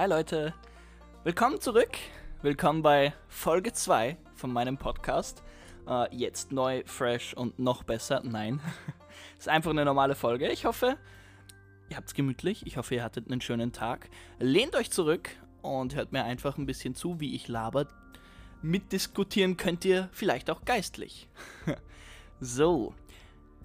Hi 0.00 0.08
Leute, 0.08 0.54
willkommen 1.24 1.60
zurück. 1.60 1.90
Willkommen 2.40 2.80
bei 2.80 3.12
Folge 3.28 3.74
2 3.74 4.16
von 4.34 4.50
meinem 4.50 4.78
Podcast. 4.78 5.42
Äh, 5.86 6.16
jetzt 6.16 6.52
neu, 6.52 6.82
fresh 6.86 7.34
und 7.34 7.58
noch 7.58 7.82
besser. 7.82 8.22
Nein, 8.24 8.62
ist 9.38 9.50
einfach 9.50 9.72
eine 9.72 9.84
normale 9.84 10.14
Folge. 10.14 10.48
Ich 10.48 10.64
hoffe, 10.64 10.96
ihr 11.90 11.98
habt's 11.98 12.14
gemütlich. 12.14 12.66
Ich 12.66 12.78
hoffe, 12.78 12.94
ihr 12.94 13.04
hattet 13.04 13.30
einen 13.30 13.42
schönen 13.42 13.72
Tag. 13.72 14.08
Lehnt 14.38 14.74
euch 14.74 14.90
zurück 14.90 15.28
und 15.60 15.94
hört 15.94 16.12
mir 16.12 16.24
einfach 16.24 16.56
ein 16.56 16.64
bisschen 16.64 16.94
zu, 16.94 17.20
wie 17.20 17.34
ich 17.34 17.48
laber. 17.48 17.86
Mitdiskutieren 18.62 19.58
könnt 19.58 19.84
ihr 19.84 20.08
vielleicht 20.12 20.48
auch 20.48 20.64
geistlich. 20.64 21.28
so, 22.40 22.94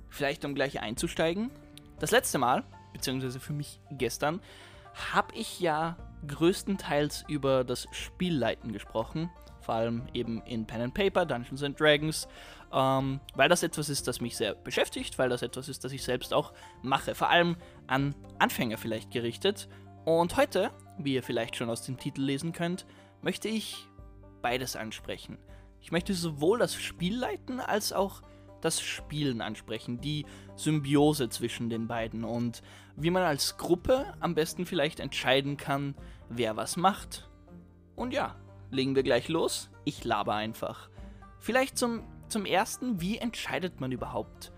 vielleicht 0.09 0.43
um 0.43 0.53
gleich 0.53 0.81
einzusteigen. 0.81 1.49
Das 1.97 2.11
letzte 2.11 2.39
Mal, 2.39 2.65
beziehungsweise 2.91 3.39
für 3.39 3.53
mich 3.53 3.79
gestern, 3.89 4.41
habe 5.13 5.35
ich 5.35 5.59
ja 5.59 5.97
größtenteils 6.27 7.25
über 7.27 7.63
das 7.63 7.87
Spielleiten 7.91 8.71
gesprochen. 8.73 9.29
Vor 9.61 9.75
allem 9.75 10.07
eben 10.13 10.41
in 10.43 10.65
Pen 10.65 10.81
and 10.81 10.93
Paper, 10.93 11.25
Dungeons 11.25 11.63
and 11.63 11.79
Dragons, 11.79 12.27
ähm, 12.71 13.19
weil 13.35 13.49
das 13.49 13.63
etwas 13.63 13.89
ist, 13.89 14.07
das 14.07 14.21
mich 14.21 14.37
sehr 14.37 14.53
beschäftigt, 14.53 15.17
weil 15.17 15.29
das 15.29 15.41
etwas 15.41 15.69
ist, 15.69 15.83
das 15.83 15.91
ich 15.91 16.03
selbst 16.03 16.33
auch 16.33 16.53
mache. 16.83 17.15
Vor 17.15 17.29
allem 17.29 17.57
an 17.87 18.15
Anfänger 18.37 18.77
vielleicht 18.77 19.11
gerichtet. 19.11 19.67
Und 20.05 20.37
heute, 20.37 20.71
wie 20.99 21.15
ihr 21.15 21.23
vielleicht 21.23 21.55
schon 21.55 21.69
aus 21.69 21.81
dem 21.81 21.97
Titel 21.97 22.21
lesen 22.21 22.53
könnt, 22.53 22.85
möchte 23.21 23.47
ich 23.47 23.87
beides 24.41 24.75
ansprechen. 24.75 25.39
Ich 25.81 25.91
möchte 25.91 26.13
sowohl 26.13 26.59
das 26.59 26.75
Spielleiten 26.75 27.59
als 27.59 27.91
auch 27.91 28.21
das 28.61 28.81
Spielen 28.81 29.41
ansprechen, 29.41 30.01
die 30.01 30.25
Symbiose 30.55 31.29
zwischen 31.29 31.69
den 31.69 31.87
beiden 31.87 32.23
und 32.23 32.61
wie 32.97 33.09
man 33.09 33.23
als 33.23 33.57
Gruppe 33.57 34.13
am 34.19 34.35
besten 34.35 34.65
vielleicht 34.65 34.99
entscheiden 34.99 35.57
kann, 35.57 35.95
wer 36.29 36.55
was 36.55 36.77
macht. 36.77 37.29
Und 37.95 38.13
ja, 38.13 38.35
legen 38.71 38.95
wir 38.95 39.03
gleich 39.03 39.27
los. 39.27 39.69
Ich 39.83 40.03
laber 40.03 40.35
einfach. 40.35 40.89
Vielleicht 41.39 41.77
zum, 41.77 42.03
zum 42.27 42.45
ersten, 42.45 43.01
wie 43.01 43.17
entscheidet 43.17 43.79
man 43.79 43.91
überhaupt, 43.91 44.51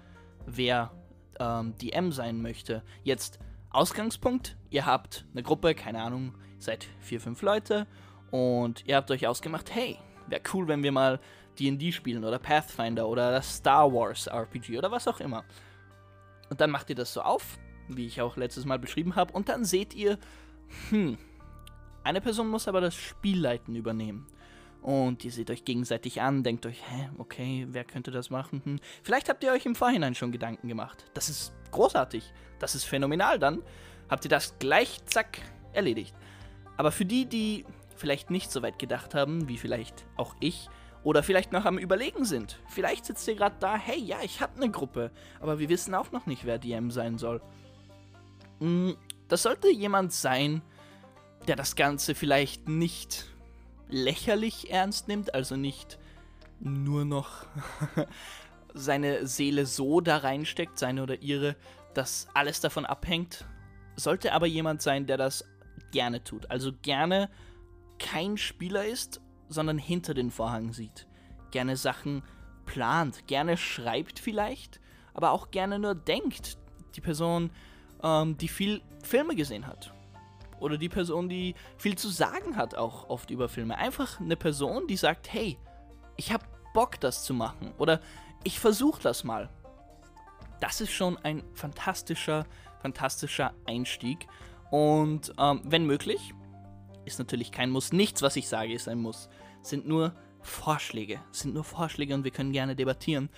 wer 0.45 0.91
ähm, 1.39 1.75
DM 1.77 2.11
sein 2.11 2.41
möchte? 2.41 2.83
Jetzt 3.03 3.39
Ausgangspunkt, 3.69 4.57
ihr 4.69 4.85
habt 4.85 5.25
eine 5.33 5.43
Gruppe, 5.43 5.75
keine 5.75 6.01
Ahnung, 6.01 6.33
seid 6.57 6.87
vier, 6.99 7.19
fünf 7.19 7.41
Leute 7.41 7.85
und 8.31 8.85
ihr 8.87 8.95
habt 8.95 9.11
euch 9.11 9.27
ausgemacht, 9.27 9.73
hey, 9.73 9.97
wäre 10.27 10.41
cool, 10.53 10.67
wenn 10.67 10.83
wir 10.83 10.91
mal 10.91 11.19
D&D 11.59 11.91
spielen 11.91 12.23
oder 12.23 12.39
Pathfinder 12.39 13.07
oder 13.07 13.31
das 13.31 13.57
Star 13.57 13.91
Wars 13.91 14.27
RPG 14.27 14.77
oder 14.77 14.91
was 14.91 15.07
auch 15.07 15.19
immer. 15.19 15.43
Und 16.49 16.61
dann 16.61 16.71
macht 16.71 16.89
ihr 16.89 16.95
das 16.95 17.13
so 17.13 17.21
auf, 17.21 17.57
wie 17.87 18.05
ich 18.05 18.21
auch 18.21 18.37
letztes 18.37 18.65
Mal 18.65 18.79
beschrieben 18.79 19.15
habe, 19.15 19.33
und 19.33 19.49
dann 19.49 19.65
seht 19.65 19.93
ihr, 19.93 20.17
hm, 20.89 21.17
eine 22.03 22.21
Person 22.21 22.49
muss 22.49 22.67
aber 22.67 22.81
das 22.81 22.95
Spielleiten 22.95 23.75
übernehmen. 23.75 24.27
Und 24.81 25.25
ihr 25.25 25.31
seht 25.31 25.51
euch 25.51 25.65
gegenseitig 25.65 26.21
an, 26.21 26.43
denkt 26.43 26.65
euch, 26.65 26.81
hä, 26.89 27.09
okay, 27.17 27.67
wer 27.69 27.83
könnte 27.83 28.11
das 28.11 28.29
machen? 28.29 28.61
Hm. 28.63 28.79
Vielleicht 29.03 29.27
habt 29.27 29.43
ihr 29.43 29.51
euch 29.51 29.65
im 29.65 29.75
Vorhinein 29.75 30.15
schon 30.15 30.31
Gedanken 30.31 30.67
gemacht. 30.67 31.05
Das 31.13 31.27
ist 31.27 31.51
großartig. 31.71 32.31
Das 32.59 32.75
ist 32.75 32.85
phänomenal. 32.85 33.39
Dann 33.39 33.61
habt 34.09 34.23
ihr 34.23 34.29
das 34.29 34.57
gleich, 34.59 35.03
zack, 35.05 35.39
erledigt. 35.73 36.15
Aber 36.77 36.91
für 36.91 37.05
die, 37.05 37.25
die 37.25 37.65
vielleicht 37.95 38.29
nicht 38.29 38.51
so 38.51 38.61
weit 38.61 38.79
gedacht 38.79 39.13
haben, 39.15 39.49
wie 39.49 39.57
vielleicht 39.57 40.05
auch 40.15 40.35
ich, 40.39 40.69
oder 41.03 41.23
vielleicht 41.23 41.53
noch 41.53 41.65
am 41.65 41.77
Überlegen 41.77 42.25
sind. 42.25 42.59
Vielleicht 42.67 43.05
sitzt 43.05 43.27
ihr 43.27 43.35
gerade 43.35 43.55
da, 43.59 43.77
hey, 43.77 43.97
ja, 43.97 44.17
ich 44.23 44.41
habe 44.41 44.57
eine 44.57 44.69
Gruppe, 44.69 45.11
aber 45.39 45.57
wir 45.57 45.69
wissen 45.69 45.95
auch 45.95 46.11
noch 46.11 46.25
nicht, 46.25 46.45
wer 46.45 46.59
DM 46.59 46.91
sein 46.91 47.17
soll. 47.17 47.41
Hm, 48.59 48.97
das 49.27 49.43
sollte 49.43 49.69
jemand 49.69 50.13
sein, 50.13 50.61
der 51.47 51.55
das 51.55 51.75
Ganze 51.75 52.15
vielleicht 52.15 52.67
nicht 52.67 53.25
lächerlich 53.89 54.71
ernst 54.71 55.07
nimmt, 55.07 55.33
also 55.33 55.55
nicht 55.55 55.97
nur 56.59 57.05
noch 57.05 57.45
seine 58.73 59.27
Seele 59.27 59.65
so 59.65 60.01
da 60.01 60.17
reinsteckt, 60.17 60.77
seine 60.77 61.03
oder 61.03 61.21
ihre, 61.21 61.55
dass 61.93 62.27
alles 62.33 62.59
davon 62.59 62.85
abhängt. 62.85 63.45
Sollte 63.95 64.33
aber 64.33 64.45
jemand 64.45 64.81
sein, 64.81 65.07
der 65.07 65.17
das 65.17 65.45
gerne 65.91 66.23
tut, 66.23 66.51
also 66.51 66.71
gerne 66.81 67.29
kein 67.97 68.37
Spieler 68.37 68.85
ist 68.85 69.21
sondern 69.49 69.77
hinter 69.77 70.13
den 70.13 70.31
Vorhang 70.31 70.73
sieht. 70.73 71.07
Gerne 71.51 71.77
Sachen 71.77 72.23
plant, 72.65 73.27
gerne 73.27 73.57
schreibt 73.57 74.19
vielleicht, 74.19 74.79
aber 75.13 75.31
auch 75.31 75.51
gerne 75.51 75.79
nur 75.79 75.95
denkt. 75.95 76.57
Die 76.95 77.01
Person, 77.01 77.51
ähm, 78.03 78.37
die 78.37 78.47
viel 78.47 78.81
Filme 79.03 79.35
gesehen 79.35 79.67
hat. 79.67 79.93
Oder 80.59 80.77
die 80.77 80.89
Person, 80.89 81.29
die 81.29 81.55
viel 81.77 81.97
zu 81.97 82.09
sagen 82.09 82.55
hat, 82.55 82.75
auch 82.75 83.09
oft 83.09 83.29
über 83.29 83.47
Filme. 83.47 83.77
Einfach 83.77 84.19
eine 84.19 84.35
Person, 84.35 84.87
die 84.87 84.97
sagt, 84.97 85.31
hey, 85.31 85.57
ich 86.15 86.33
habe 86.33 86.43
Bock, 86.73 86.99
das 86.99 87.23
zu 87.23 87.33
machen. 87.33 87.73
Oder 87.77 88.01
ich 88.43 88.59
versuche 88.59 89.01
das 89.01 89.23
mal. 89.23 89.49
Das 90.59 90.81
ist 90.81 90.91
schon 90.91 91.17
ein 91.23 91.43
fantastischer, 91.53 92.45
fantastischer 92.81 93.53
Einstieg. 93.65 94.27
Und 94.71 95.31
ähm, 95.37 95.61
wenn 95.63 95.85
möglich, 95.85 96.33
ist 97.05 97.19
natürlich 97.19 97.51
kein 97.51 97.69
Muss. 97.69 97.93
Nichts, 97.93 98.21
was 98.21 98.35
ich 98.35 98.47
sage, 98.47 98.73
ist 98.73 98.87
ein 98.87 98.99
Muss. 98.99 99.29
Sind 99.61 99.87
nur 99.87 100.13
Vorschläge. 100.41 101.21
Sind 101.31 101.53
nur 101.53 101.63
Vorschläge 101.63 102.13
und 102.13 102.23
wir 102.23 102.31
können 102.31 102.51
gerne 102.51 102.75
debattieren. 102.75 103.29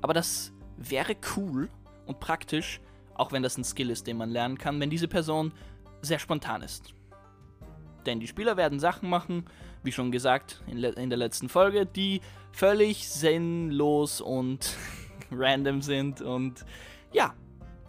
Aber 0.00 0.14
das 0.14 0.52
wäre 0.76 1.16
cool 1.36 1.68
und 2.06 2.20
praktisch, 2.20 2.80
auch 3.18 3.32
wenn 3.32 3.42
das 3.42 3.58
ein 3.58 3.64
Skill 3.64 3.90
ist, 3.90 4.06
den 4.06 4.16
man 4.16 4.30
lernen 4.30 4.56
kann, 4.56 4.80
wenn 4.80 4.90
diese 4.90 5.08
Person 5.08 5.52
sehr 6.00 6.18
spontan 6.18 6.62
ist. 6.62 6.94
Denn 8.06 8.20
die 8.20 8.26
Spieler 8.26 8.56
werden 8.56 8.80
Sachen 8.80 9.10
machen, 9.10 9.44
wie 9.82 9.92
schon 9.92 10.10
gesagt 10.10 10.62
in, 10.66 10.82
in 10.82 11.10
der 11.10 11.18
letzten 11.18 11.48
Folge, 11.48 11.84
die 11.84 12.20
völlig 12.52 13.08
sinnlos 13.08 14.20
und 14.20 14.74
random 15.30 15.82
sind 15.82 16.22
und 16.22 16.64
ja, 17.12 17.34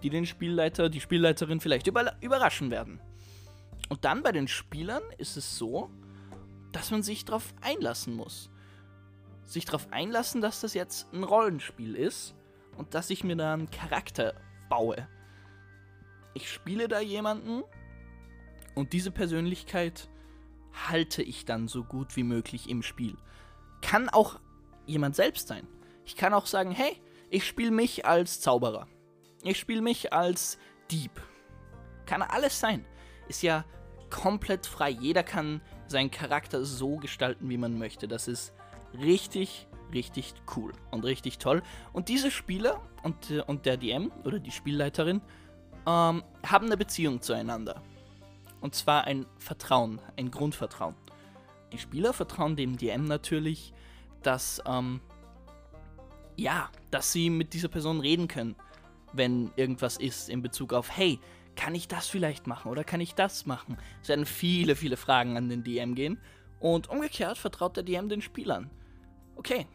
die 0.03 0.09
den 0.09 0.25
Spielleiter, 0.25 0.89
die 0.89 1.01
Spielleiterin 1.01 1.59
vielleicht 1.59 1.87
über 1.87 2.13
überraschen 2.21 2.71
werden. 2.71 2.99
Und 3.89 4.05
dann 4.05 4.23
bei 4.23 4.31
den 4.31 4.47
Spielern 4.47 5.01
ist 5.17 5.37
es 5.37 5.57
so, 5.57 5.89
dass 6.71 6.91
man 6.91 7.03
sich 7.03 7.25
darauf 7.25 7.53
einlassen 7.61 8.15
muss. 8.15 8.49
Sich 9.45 9.65
darauf 9.65 9.91
einlassen, 9.91 10.41
dass 10.41 10.61
das 10.61 10.73
jetzt 10.73 11.11
ein 11.13 11.23
Rollenspiel 11.23 11.95
ist 11.95 12.35
und 12.77 12.93
dass 12.93 13.09
ich 13.09 13.23
mir 13.23 13.35
da 13.35 13.53
einen 13.53 13.71
Charakter 13.71 14.35
baue. 14.69 15.07
Ich 16.33 16.51
spiele 16.51 16.87
da 16.87 16.99
jemanden 16.99 17.63
und 18.75 18.93
diese 18.93 19.11
Persönlichkeit 19.11 20.09
halte 20.87 21.23
ich 21.23 21.45
dann 21.45 21.67
so 21.67 21.83
gut 21.83 22.15
wie 22.15 22.23
möglich 22.23 22.69
im 22.69 22.83
Spiel. 22.83 23.15
Kann 23.81 24.09
auch 24.09 24.39
jemand 24.85 25.15
selbst 25.15 25.47
sein. 25.47 25.67
Ich 26.05 26.15
kann 26.15 26.33
auch 26.33 26.45
sagen, 26.45 26.71
hey, 26.71 27.01
ich 27.29 27.45
spiele 27.45 27.71
mich 27.71 28.05
als 28.05 28.41
Zauberer. 28.41 28.87
Ich 29.43 29.57
spiele 29.57 29.81
mich 29.81 30.13
als 30.13 30.57
Dieb. 30.91 31.11
Kann 32.05 32.21
alles 32.21 32.59
sein. 32.59 32.85
Ist 33.27 33.43
ja 33.43 33.65
komplett 34.09 34.65
frei. 34.65 34.89
Jeder 34.89 35.23
kann 35.23 35.61
seinen 35.87 36.11
Charakter 36.11 36.65
so 36.65 36.97
gestalten, 36.97 37.49
wie 37.49 37.57
man 37.57 37.77
möchte. 37.77 38.07
Das 38.07 38.27
ist 38.27 38.53
richtig, 38.99 39.67
richtig 39.93 40.33
cool 40.55 40.73
und 40.91 41.05
richtig 41.05 41.37
toll. 41.37 41.61
Und 41.93 42.09
diese 42.09 42.31
Spieler 42.31 42.81
und, 43.03 43.31
äh, 43.31 43.41
und 43.41 43.65
der 43.65 43.77
DM 43.77 44.11
oder 44.23 44.39
die 44.39 44.51
Spielleiterin 44.51 45.21
ähm, 45.87 46.23
haben 46.45 46.65
eine 46.65 46.77
Beziehung 46.77 47.21
zueinander. 47.21 47.81
Und 48.61 48.75
zwar 48.75 49.05
ein 49.05 49.25
Vertrauen, 49.37 50.01
ein 50.17 50.31
Grundvertrauen. 50.31 50.95
Die 51.71 51.77
Spieler 51.77 52.13
vertrauen 52.13 52.55
dem 52.55 52.77
DM 52.77 53.05
natürlich, 53.05 53.73
dass, 54.23 54.61
ähm, 54.65 54.99
ja, 56.35 56.69
dass 56.91 57.11
sie 57.11 57.29
mit 57.29 57.53
dieser 57.53 57.67
Person 57.67 57.99
reden 57.99 58.27
können, 58.27 58.55
wenn 59.13 59.51
irgendwas 59.55 59.97
ist 59.97 60.29
in 60.29 60.41
Bezug 60.41 60.73
auf, 60.73 60.95
hey, 60.95 61.19
kann 61.55 61.75
ich 61.75 61.87
das 61.87 62.07
vielleicht 62.07 62.47
machen 62.47 62.71
oder 62.71 62.83
kann 62.83 63.01
ich 63.01 63.15
das 63.15 63.45
machen? 63.45 63.77
Es 64.01 64.09
werden 64.09 64.25
viele, 64.25 64.75
viele 64.75 64.97
Fragen 64.97 65.35
an 65.37 65.49
den 65.49 65.63
DM 65.63 65.95
gehen. 65.95 66.19
Und 66.59 66.89
umgekehrt 66.89 67.37
vertraut 67.37 67.75
der 67.75 67.83
DM 67.83 68.09
den 68.09 68.21
Spielern. 68.21 68.69
Okay, 69.35 69.67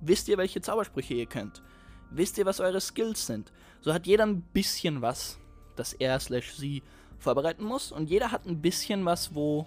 wisst 0.00 0.28
ihr, 0.28 0.38
welche 0.38 0.60
Zaubersprüche 0.60 1.14
ihr 1.14 1.26
könnt? 1.26 1.62
Wisst 2.10 2.38
ihr, 2.38 2.46
was 2.46 2.60
eure 2.60 2.80
Skills 2.80 3.26
sind? 3.26 3.52
So 3.80 3.94
hat 3.94 4.06
jeder 4.06 4.26
ein 4.26 4.42
bisschen 4.42 5.02
was, 5.02 5.38
das 5.76 5.92
er 5.92 6.18
slash 6.20 6.54
sie 6.54 6.82
vorbereiten 7.18 7.64
muss. 7.64 7.92
Und 7.92 8.10
jeder 8.10 8.32
hat 8.32 8.46
ein 8.46 8.60
bisschen 8.60 9.04
was, 9.04 9.34
wo, 9.34 9.66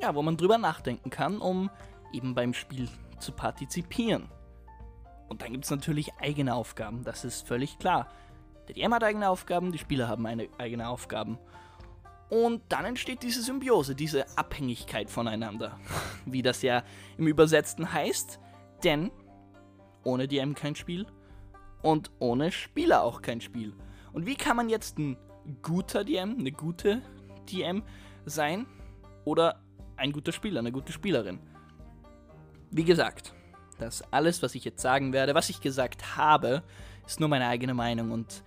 ja, 0.00 0.14
wo 0.14 0.22
man 0.22 0.36
drüber 0.36 0.58
nachdenken 0.58 1.10
kann, 1.10 1.38
um 1.38 1.70
eben 2.12 2.34
beim 2.34 2.54
Spiel 2.54 2.88
zu 3.18 3.32
partizipieren. 3.32 4.28
Und 5.28 5.42
dann 5.42 5.52
gibt 5.52 5.64
es 5.64 5.70
natürlich 5.70 6.12
eigene 6.20 6.54
Aufgaben, 6.54 7.02
das 7.02 7.24
ist 7.24 7.46
völlig 7.46 7.78
klar. 7.78 8.08
Der 8.68 8.74
DM 8.74 8.94
hat 8.94 9.04
eigene 9.04 9.28
Aufgaben, 9.28 9.72
die 9.72 9.78
Spieler 9.78 10.08
haben 10.08 10.26
eine, 10.26 10.48
eigene 10.58 10.88
Aufgaben. 10.88 11.38
Und 12.28 12.62
dann 12.68 12.84
entsteht 12.84 13.22
diese 13.22 13.42
Symbiose, 13.42 13.94
diese 13.94 14.26
Abhängigkeit 14.36 15.10
voneinander. 15.10 15.78
Wie 16.26 16.42
das 16.42 16.62
ja 16.62 16.82
im 17.18 17.28
Übersetzten 17.28 17.92
heißt. 17.92 18.40
Denn 18.82 19.12
ohne 20.02 20.26
DM 20.26 20.54
kein 20.54 20.74
Spiel 20.74 21.06
und 21.82 22.10
ohne 22.18 22.52
Spieler 22.52 23.02
auch 23.02 23.22
kein 23.22 23.40
Spiel. 23.40 23.74
Und 24.12 24.26
wie 24.26 24.36
kann 24.36 24.56
man 24.56 24.68
jetzt 24.68 24.98
ein 24.98 25.16
guter 25.62 26.04
DM, 26.04 26.36
eine 26.38 26.52
gute 26.52 27.02
DM 27.50 27.82
sein? 28.24 28.66
oder 29.26 29.60
ein 29.96 30.12
guter 30.12 30.32
Spieler, 30.32 30.60
eine 30.60 30.72
gute 30.72 30.92
Spielerin. 30.92 31.38
Wie 32.70 32.84
gesagt, 32.84 33.34
das 33.78 34.02
alles, 34.12 34.42
was 34.42 34.54
ich 34.54 34.64
jetzt 34.64 34.80
sagen 34.80 35.12
werde, 35.12 35.34
was 35.34 35.50
ich 35.50 35.60
gesagt 35.60 36.16
habe, 36.16 36.62
ist 37.06 37.20
nur 37.20 37.28
meine 37.28 37.48
eigene 37.48 37.74
Meinung 37.74 38.12
und 38.12 38.42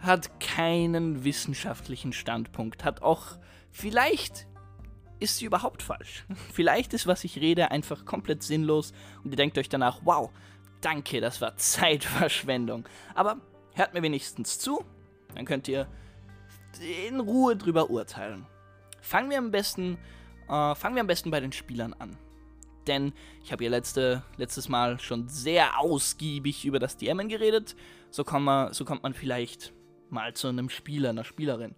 hat 0.00 0.40
keinen 0.40 1.24
wissenschaftlichen 1.24 2.12
Standpunkt, 2.12 2.84
hat 2.84 3.02
auch 3.02 3.38
vielleicht 3.70 4.46
ist 5.18 5.38
sie 5.38 5.46
überhaupt 5.46 5.82
falsch. 5.82 6.26
Vielleicht 6.52 6.92
ist, 6.92 7.06
was 7.06 7.24
ich 7.24 7.40
rede, 7.40 7.70
einfach 7.70 8.04
komplett 8.04 8.42
sinnlos 8.42 8.92
und 9.24 9.30
ihr 9.30 9.36
denkt 9.36 9.56
euch 9.56 9.70
danach, 9.70 10.00
wow, 10.04 10.30
danke, 10.80 11.20
das 11.20 11.40
war 11.40 11.56
Zeitverschwendung. 11.56 12.88
Aber 13.14 13.40
hört 13.74 13.94
mir 13.94 14.02
wenigstens 14.02 14.58
zu, 14.58 14.84
dann 15.34 15.44
könnt 15.44 15.68
ihr 15.68 15.86
in 17.08 17.20
Ruhe 17.20 17.56
drüber 17.56 17.90
urteilen. 17.90 18.46
Fangen 19.00 19.30
wir 19.30 19.38
am 19.38 19.50
besten, 19.50 19.98
äh, 20.48 20.74
fangen 20.74 20.94
wir 20.94 21.00
am 21.00 21.06
besten 21.06 21.30
bei 21.30 21.40
den 21.40 21.52
Spielern 21.52 21.94
an. 21.94 22.16
Denn 22.86 23.12
ich 23.42 23.52
habe 23.52 23.64
ja 23.64 23.70
letzte, 23.70 24.22
letztes 24.36 24.68
Mal 24.68 25.00
schon 25.00 25.28
sehr 25.28 25.78
ausgiebig 25.80 26.64
über 26.64 26.78
das 26.78 26.96
DMen 26.96 27.28
geredet. 27.28 27.74
So, 28.10 28.24
kommt 28.24 28.44
man, 28.44 28.72
so 28.72 28.84
kommt 28.84 29.02
man 29.02 29.14
vielleicht 29.14 29.72
mal 30.08 30.34
zu 30.34 30.48
einem 30.48 30.68
Spieler, 30.68 31.10
einer 31.10 31.24
Spielerin. 31.24 31.74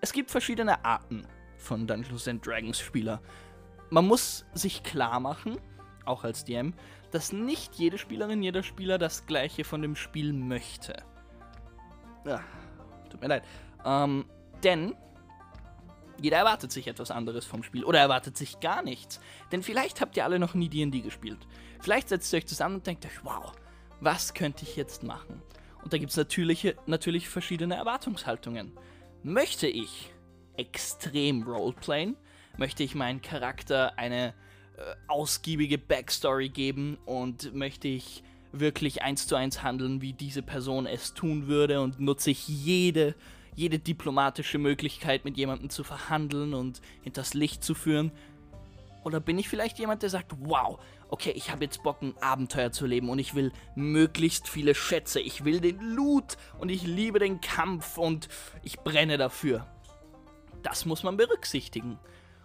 Es 0.00 0.12
gibt 0.12 0.30
verschiedene 0.30 0.84
Arten 0.84 1.26
von 1.58 1.86
Dungeons 1.86 2.24
Dragons 2.42 2.78
Spieler. 2.80 3.20
Man 3.90 4.06
muss 4.06 4.46
sich 4.54 4.82
klar 4.82 5.20
machen, 5.20 5.58
auch 6.06 6.24
als 6.24 6.44
DM, 6.44 6.72
dass 7.10 7.32
nicht 7.32 7.74
jede 7.76 7.98
Spielerin, 7.98 8.42
jeder 8.42 8.62
Spieler 8.62 8.98
das 8.98 9.26
gleiche 9.26 9.64
von 9.64 9.82
dem 9.82 9.96
Spiel 9.96 10.32
möchte. 10.32 11.02
Ja, 12.24 12.42
tut 13.10 13.20
mir 13.20 13.28
leid. 13.28 13.44
Ähm, 13.84 14.26
denn 14.62 14.94
jeder 16.20 16.36
erwartet 16.36 16.70
sich 16.70 16.86
etwas 16.86 17.10
anderes 17.10 17.46
vom 17.46 17.62
Spiel 17.62 17.84
oder 17.84 17.98
erwartet 17.98 18.36
sich 18.36 18.60
gar 18.60 18.82
nichts. 18.82 19.20
Denn 19.52 19.62
vielleicht 19.62 20.00
habt 20.00 20.16
ihr 20.16 20.24
alle 20.24 20.38
noch 20.38 20.54
nie 20.54 20.68
DD 20.68 21.00
gespielt. 21.00 21.38
Vielleicht 21.80 22.10
setzt 22.10 22.32
ihr 22.32 22.38
euch 22.38 22.46
zusammen 22.46 22.76
und 22.76 22.86
denkt 22.86 23.06
euch, 23.06 23.24
wow, 23.24 23.52
was 24.00 24.34
könnte 24.34 24.64
ich 24.64 24.76
jetzt 24.76 25.02
machen? 25.02 25.42
Und 25.82 25.92
da 25.92 25.98
gibt 25.98 26.10
es 26.10 26.16
natürlich, 26.16 26.74
natürlich 26.86 27.28
verschiedene 27.28 27.74
Erwartungshaltungen. 27.76 28.72
Möchte 29.22 29.66
ich 29.66 30.12
extrem 30.56 31.42
Roleplayen? 31.42 32.16
Möchte 32.58 32.82
ich 32.82 32.94
meinen 32.94 33.22
Charakter 33.22 33.98
eine 33.98 34.34
ausgiebige 35.08 35.78
Backstory 35.78 36.48
geben 36.48 36.98
und 37.06 37.54
möchte 37.54 37.88
ich 37.88 38.22
wirklich 38.52 39.02
eins 39.02 39.26
zu 39.26 39.36
eins 39.36 39.62
handeln, 39.62 40.00
wie 40.00 40.12
diese 40.12 40.42
Person 40.42 40.86
es 40.86 41.14
tun 41.14 41.46
würde 41.46 41.80
und 41.80 42.00
nutze 42.00 42.30
ich 42.30 42.48
jede, 42.48 43.14
jede 43.54 43.78
diplomatische 43.78 44.58
Möglichkeit, 44.58 45.24
mit 45.24 45.36
jemandem 45.36 45.70
zu 45.70 45.84
verhandeln 45.84 46.54
und 46.54 46.80
hinters 47.02 47.34
Licht 47.34 47.62
zu 47.62 47.74
führen? 47.74 48.10
Oder 49.04 49.20
bin 49.20 49.38
ich 49.38 49.48
vielleicht 49.48 49.78
jemand, 49.78 50.02
der 50.02 50.10
sagt, 50.10 50.32
wow, 50.40 50.78
okay, 51.08 51.30
ich 51.30 51.50
habe 51.50 51.64
jetzt 51.64 51.82
Bock, 51.82 52.02
ein 52.02 52.14
Abenteuer 52.20 52.70
zu 52.70 52.86
leben 52.86 53.08
und 53.08 53.18
ich 53.18 53.34
will 53.34 53.52
möglichst 53.74 54.48
viele 54.48 54.74
Schätze, 54.74 55.20
ich 55.20 55.44
will 55.44 55.60
den 55.60 55.80
Loot 55.94 56.36
und 56.58 56.68
ich 56.68 56.82
liebe 56.82 57.18
den 57.18 57.40
Kampf 57.40 57.98
und 57.98 58.28
ich 58.62 58.80
brenne 58.80 59.16
dafür. 59.16 59.66
Das 60.62 60.84
muss 60.84 61.02
man 61.02 61.16
berücksichtigen. 61.16 61.98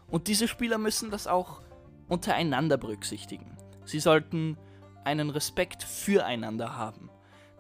Und 0.08 0.28
diese 0.28 0.48
Spieler 0.48 0.78
müssen 0.78 1.12
das 1.12 1.28
auch 1.28 1.62
untereinander 2.08 2.78
berücksichtigen. 2.78 3.58
Sie 3.86 4.00
sollten 4.00 4.58
einen 5.04 5.30
Respekt 5.30 5.84
füreinander 5.84 6.76
haben. 6.76 7.10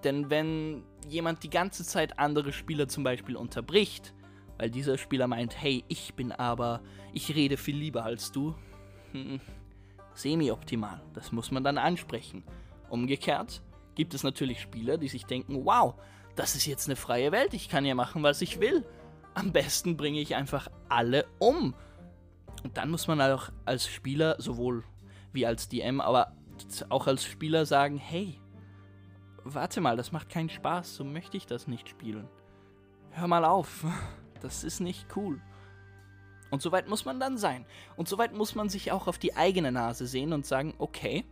Denn 0.03 0.29
wenn 0.29 0.83
jemand 1.07 1.43
die 1.43 1.49
ganze 1.49 1.83
Zeit 1.83 2.19
andere 2.19 2.51
Spieler 2.53 2.87
zum 2.87 3.03
Beispiel 3.03 3.35
unterbricht, 3.35 4.13
weil 4.57 4.69
dieser 4.69 4.97
Spieler 4.97 5.27
meint, 5.27 5.59
hey, 5.61 5.83
ich 5.87 6.13
bin 6.13 6.31
aber, 6.31 6.81
ich 7.13 7.33
rede 7.35 7.57
viel 7.57 7.75
lieber 7.75 8.03
als 8.03 8.31
du, 8.31 8.55
hm, 9.11 9.39
semi-optimal. 10.13 11.01
Das 11.13 11.31
muss 11.31 11.51
man 11.51 11.63
dann 11.63 11.77
ansprechen. 11.77 12.43
Umgekehrt 12.89 13.61
gibt 13.95 14.13
es 14.13 14.23
natürlich 14.23 14.61
Spieler, 14.61 14.97
die 14.97 15.07
sich 15.07 15.25
denken, 15.25 15.65
wow, 15.65 15.95
das 16.35 16.55
ist 16.55 16.65
jetzt 16.65 16.87
eine 16.87 16.95
freie 16.95 17.31
Welt, 17.31 17.53
ich 17.53 17.69
kann 17.69 17.85
ja 17.85 17.95
machen, 17.95 18.23
was 18.23 18.41
ich 18.41 18.59
will. 18.59 18.85
Am 19.33 19.51
besten 19.51 19.97
bringe 19.97 20.19
ich 20.19 20.35
einfach 20.35 20.69
alle 20.89 21.25
um. 21.39 21.73
Und 22.65 22.77
dann 22.77 22.89
muss 22.89 23.07
man 23.07 23.21
auch 23.21 23.49
als 23.65 23.87
Spieler, 23.87 24.37
sowohl 24.39 24.83
wie 25.33 25.45
als 25.45 25.69
DM, 25.69 26.01
aber 26.01 26.33
auch 26.89 27.05
als 27.05 27.23
Spieler 27.23 27.67
sagen, 27.67 27.99
hey, 27.99 28.41
warte 29.43 29.81
mal, 29.81 29.95
das 29.95 30.11
macht 30.11 30.29
keinen 30.29 30.49
Spaß, 30.49 30.95
so 30.95 31.03
möchte 31.03 31.37
ich 31.37 31.45
das 31.45 31.67
nicht 31.67 31.87
spielen. 31.87 32.27
Hör 33.11 33.27
mal 33.27 33.45
auf, 33.45 33.85
das 34.41 34.63
ist 34.63 34.79
nicht 34.79 35.15
cool. 35.15 35.39
Und 36.49 36.63
soweit 36.63 36.89
muss 36.89 37.05
man 37.05 37.19
dann 37.19 37.37
sein. 37.37 37.67
Und 37.97 38.09
soweit 38.09 38.33
muss 38.33 38.55
man 38.55 38.67
sich 38.67 38.91
auch 38.91 39.07
auf 39.07 39.19
die 39.19 39.35
eigene 39.35 39.71
Nase 39.71 40.07
sehen 40.07 40.33
und 40.33 40.47
sagen, 40.47 40.73
okay, 40.79 41.23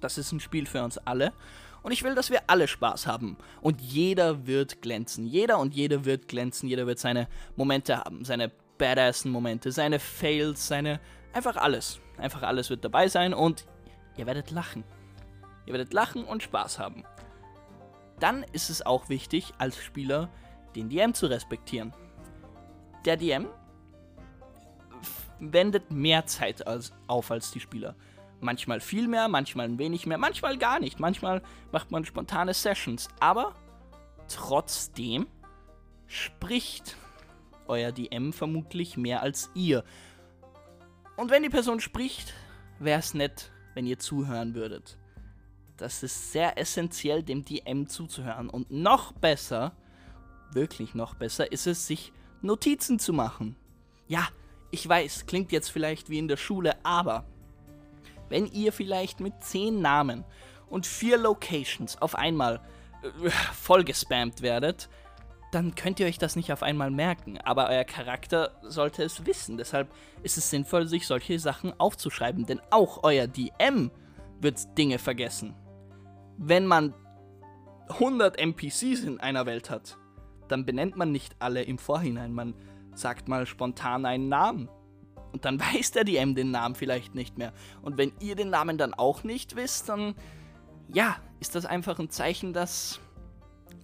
das 0.00 0.18
ist 0.18 0.32
ein 0.32 0.40
Spiel 0.40 0.66
für 0.66 0.82
uns 0.82 0.98
alle. 0.98 1.32
Und 1.84 1.92
ich 1.92 2.02
will, 2.02 2.16
dass 2.16 2.30
wir 2.30 2.42
alle 2.48 2.66
Spaß 2.66 3.06
haben. 3.06 3.36
Und 3.60 3.80
jeder 3.80 4.48
wird 4.48 4.82
glänzen. 4.82 5.26
Jeder 5.26 5.60
und 5.60 5.76
jede 5.76 6.04
wird 6.04 6.26
glänzen. 6.26 6.68
Jeder 6.68 6.88
wird 6.88 6.98
seine 6.98 7.28
Momente 7.54 7.98
haben. 7.98 8.24
Seine 8.24 8.50
badassen 8.78 9.30
Momente, 9.30 9.72
seine 9.72 9.98
Fails, 9.98 10.66
seine... 10.66 11.00
Einfach 11.32 11.56
alles. 11.56 12.00
Einfach 12.16 12.42
alles 12.42 12.70
wird 12.70 12.84
dabei 12.84 13.08
sein 13.08 13.34
und 13.34 13.66
ihr 14.16 14.26
werdet 14.26 14.50
lachen. 14.50 14.84
Ihr 15.66 15.72
werdet 15.72 15.92
lachen 15.92 16.24
und 16.24 16.42
Spaß 16.42 16.78
haben. 16.78 17.04
Dann 18.20 18.44
ist 18.52 18.70
es 18.70 18.84
auch 18.84 19.08
wichtig, 19.08 19.52
als 19.58 19.76
Spieler 19.76 20.28
den 20.76 20.88
DM 20.88 21.14
zu 21.14 21.26
respektieren. 21.26 21.92
Der 23.04 23.16
DM 23.16 23.48
wendet 25.40 25.90
mehr 25.90 26.26
Zeit 26.26 26.66
als, 26.66 26.92
auf 27.06 27.30
als 27.30 27.50
die 27.50 27.60
Spieler. 27.60 27.94
Manchmal 28.40 28.80
viel 28.80 29.08
mehr, 29.08 29.28
manchmal 29.28 29.66
ein 29.66 29.78
wenig 29.78 30.06
mehr, 30.06 30.18
manchmal 30.18 30.58
gar 30.58 30.78
nicht. 30.78 31.00
Manchmal 31.00 31.42
macht 31.72 31.90
man 31.90 32.04
spontane 32.04 32.54
Sessions. 32.54 33.08
Aber 33.20 33.54
trotzdem 34.28 35.26
spricht 36.06 36.96
euer 37.68 37.92
DM 37.92 38.32
vermutlich 38.32 38.96
mehr 38.96 39.22
als 39.22 39.50
ihr. 39.54 39.84
Und 41.16 41.30
wenn 41.30 41.42
die 41.42 41.50
Person 41.50 41.80
spricht, 41.80 42.34
wäre 42.78 42.98
es 42.98 43.14
nett, 43.14 43.52
wenn 43.74 43.86
ihr 43.86 43.98
zuhören 43.98 44.54
würdet. 44.54 44.98
Das 45.76 46.02
ist 46.02 46.32
sehr 46.32 46.58
essentiell, 46.58 47.22
dem 47.22 47.44
DM 47.44 47.88
zuzuhören. 47.88 48.48
Und 48.48 48.70
noch 48.70 49.12
besser, 49.12 49.76
wirklich 50.52 50.94
noch 50.94 51.14
besser, 51.14 51.50
ist 51.50 51.66
es, 51.66 51.86
sich 51.86 52.12
Notizen 52.42 52.98
zu 52.98 53.12
machen. 53.12 53.56
Ja, 54.06 54.28
ich 54.70 54.88
weiß, 54.88 55.26
klingt 55.26 55.52
jetzt 55.52 55.70
vielleicht 55.70 56.10
wie 56.10 56.18
in 56.18 56.28
der 56.28 56.36
Schule, 56.36 56.76
aber 56.84 57.24
wenn 58.28 58.46
ihr 58.46 58.72
vielleicht 58.72 59.20
mit 59.20 59.42
10 59.42 59.80
Namen 59.80 60.24
und 60.68 60.86
4 60.86 61.18
Locations 61.18 62.00
auf 62.00 62.14
einmal 62.14 62.60
äh, 63.02 63.30
vollgespammt 63.30 64.42
werdet, 64.42 64.88
dann 65.54 65.74
könnt 65.74 66.00
ihr 66.00 66.06
euch 66.06 66.18
das 66.18 66.36
nicht 66.36 66.52
auf 66.52 66.62
einmal 66.62 66.90
merken. 66.90 67.38
Aber 67.38 67.68
euer 67.68 67.84
Charakter 67.84 68.58
sollte 68.62 69.02
es 69.02 69.24
wissen. 69.26 69.56
Deshalb 69.56 69.92
ist 70.22 70.36
es 70.36 70.50
sinnvoll, 70.50 70.86
sich 70.86 71.06
solche 71.06 71.38
Sachen 71.38 71.78
aufzuschreiben. 71.78 72.46
Denn 72.46 72.60
auch 72.70 73.04
euer 73.04 73.26
DM 73.26 73.90
wird 74.40 74.76
Dinge 74.76 74.98
vergessen. 74.98 75.54
Wenn 76.36 76.66
man 76.66 76.94
100 77.88 78.38
NPCs 78.38 79.04
in 79.04 79.20
einer 79.20 79.46
Welt 79.46 79.70
hat, 79.70 79.96
dann 80.48 80.66
benennt 80.66 80.96
man 80.96 81.12
nicht 81.12 81.36
alle 81.38 81.62
im 81.62 81.78
Vorhinein. 81.78 82.32
Man 82.32 82.54
sagt 82.94 83.28
mal 83.28 83.46
spontan 83.46 84.04
einen 84.06 84.28
Namen. 84.28 84.68
Und 85.32 85.44
dann 85.44 85.60
weiß 85.74 85.92
der 85.92 86.04
DM 86.04 86.34
den 86.34 86.50
Namen 86.50 86.74
vielleicht 86.74 87.14
nicht 87.14 87.38
mehr. 87.38 87.52
Und 87.82 87.96
wenn 87.98 88.12
ihr 88.20 88.34
den 88.34 88.50
Namen 88.50 88.78
dann 88.78 88.94
auch 88.94 89.22
nicht 89.22 89.56
wisst, 89.56 89.88
dann 89.88 90.14
ja, 90.92 91.16
ist 91.40 91.54
das 91.54 91.66
einfach 91.66 91.98
ein 91.98 92.10
Zeichen, 92.10 92.52
dass 92.52 93.00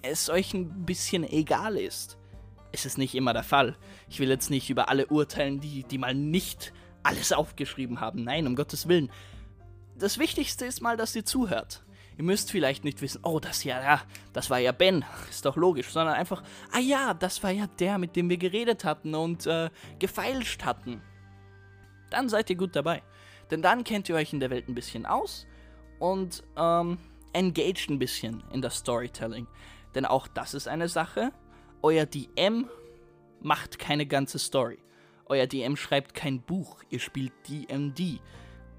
es 0.03 0.31
euch 0.31 0.55
ein 0.55 0.85
bisschen 0.87 1.25
egal 1.25 1.77
ist. 1.77 2.19
Es 2.73 2.87
ist 2.87 2.99
nicht 2.99 3.15
immer 3.15 3.33
der 3.33 3.43
Fall. 3.43 3.77
Ich 4.09 4.21
will 4.21 4.29
jetzt 4.29 4.51
nicht 4.51 4.71
über 4.71 4.89
alle 4.89 5.07
urteilen, 5.07 5.61
die, 5.61 5.83
die 5.85 5.99
mal 5.99 6.15
nicht 6.15 6.73
alles 7.03 7.33
aufgeschrieben 7.33 8.01
haben. 8.01 8.25
Nein, 8.25 8.47
um 8.47 8.57
Gottes 8.57 8.89
Willen. 8.89 9.11
Das 9.97 10.19
Wichtigste 10.19 10.65
ist 10.65 10.81
mal, 10.81 10.97
dass 10.97 11.17
ihr 11.17 11.25
zuhört. 11.25 11.85
Ihr 12.17 12.25
müsst 12.25 12.51
vielleicht 12.51 12.85
nicht 12.85 13.01
wissen, 13.01 13.21
oh, 13.23 13.41
das 13.41 13.65
ja, 13.65 13.83
ja, 13.83 14.03
das 14.33 14.51
war 14.51 14.59
ja 14.59 14.73
Ben, 14.73 15.05
ist 15.31 15.47
doch 15.47 15.57
logisch, 15.57 15.89
sondern 15.89 16.17
einfach, 16.17 16.43
ah 16.71 16.79
ja, 16.79 17.15
das 17.15 17.43
war 17.43 17.51
ja 17.51 17.67
der, 17.79 17.97
mit 17.97 18.15
dem 18.15 18.29
wir 18.29 18.37
geredet 18.37 18.85
hatten 18.85 19.15
und 19.15 19.47
äh, 19.47 19.71
gefeilscht 19.99 20.65
hatten. 20.65 21.01
Dann 22.11 22.29
seid 22.29 22.51
ihr 22.51 22.57
gut 22.57 22.77
dabei. 22.77 23.03
Denn 23.51 23.63
dann 23.63 23.85
kennt 23.85 24.09
ihr 24.09 24.17
euch 24.17 24.33
in 24.33 24.41
der 24.41 24.51
Welt 24.51 24.69
ein 24.69 24.75
bisschen 24.75 25.07
aus 25.07 25.47
und 25.99 26.43
ähm, 26.57 26.99
engaged 27.33 27.89
ein 27.89 27.99
bisschen 27.99 28.45
in 28.53 28.61
das 28.63 28.77
Storytelling. 28.77 29.47
Denn 29.95 30.05
auch 30.05 30.29
das 30.29 30.55
ist 30.55 30.69
eine 30.69 30.89
Sache. 30.89 31.33
Euer 31.83 32.07
DM 32.07 32.69
macht 33.41 33.79
keine 33.79 34.07
ganze 34.07 34.39
Story. 34.39 34.79
Euer 35.27 35.47
DM 35.47 35.77
schreibt 35.77 36.15
kein 36.15 36.43
Buch, 36.43 36.83
ihr 36.91 37.01
spielt 37.01 37.33
DMD. 37.49 38.21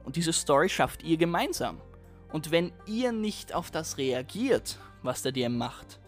Und 0.04 0.16
diese 0.16 0.34
Story 0.34 0.70
schafft 0.70 1.04
ihr 1.04 1.18
gemeinsam. 1.18 1.82
Und 2.32 2.52
wenn 2.52 2.72
ihr 2.86 3.12
nicht 3.12 3.54
auf 3.54 3.72
das 3.72 3.98
reagiert, 3.98 4.78
was 5.02 5.22
der 5.22 5.32
DM 5.32 5.58
macht, 5.58 6.00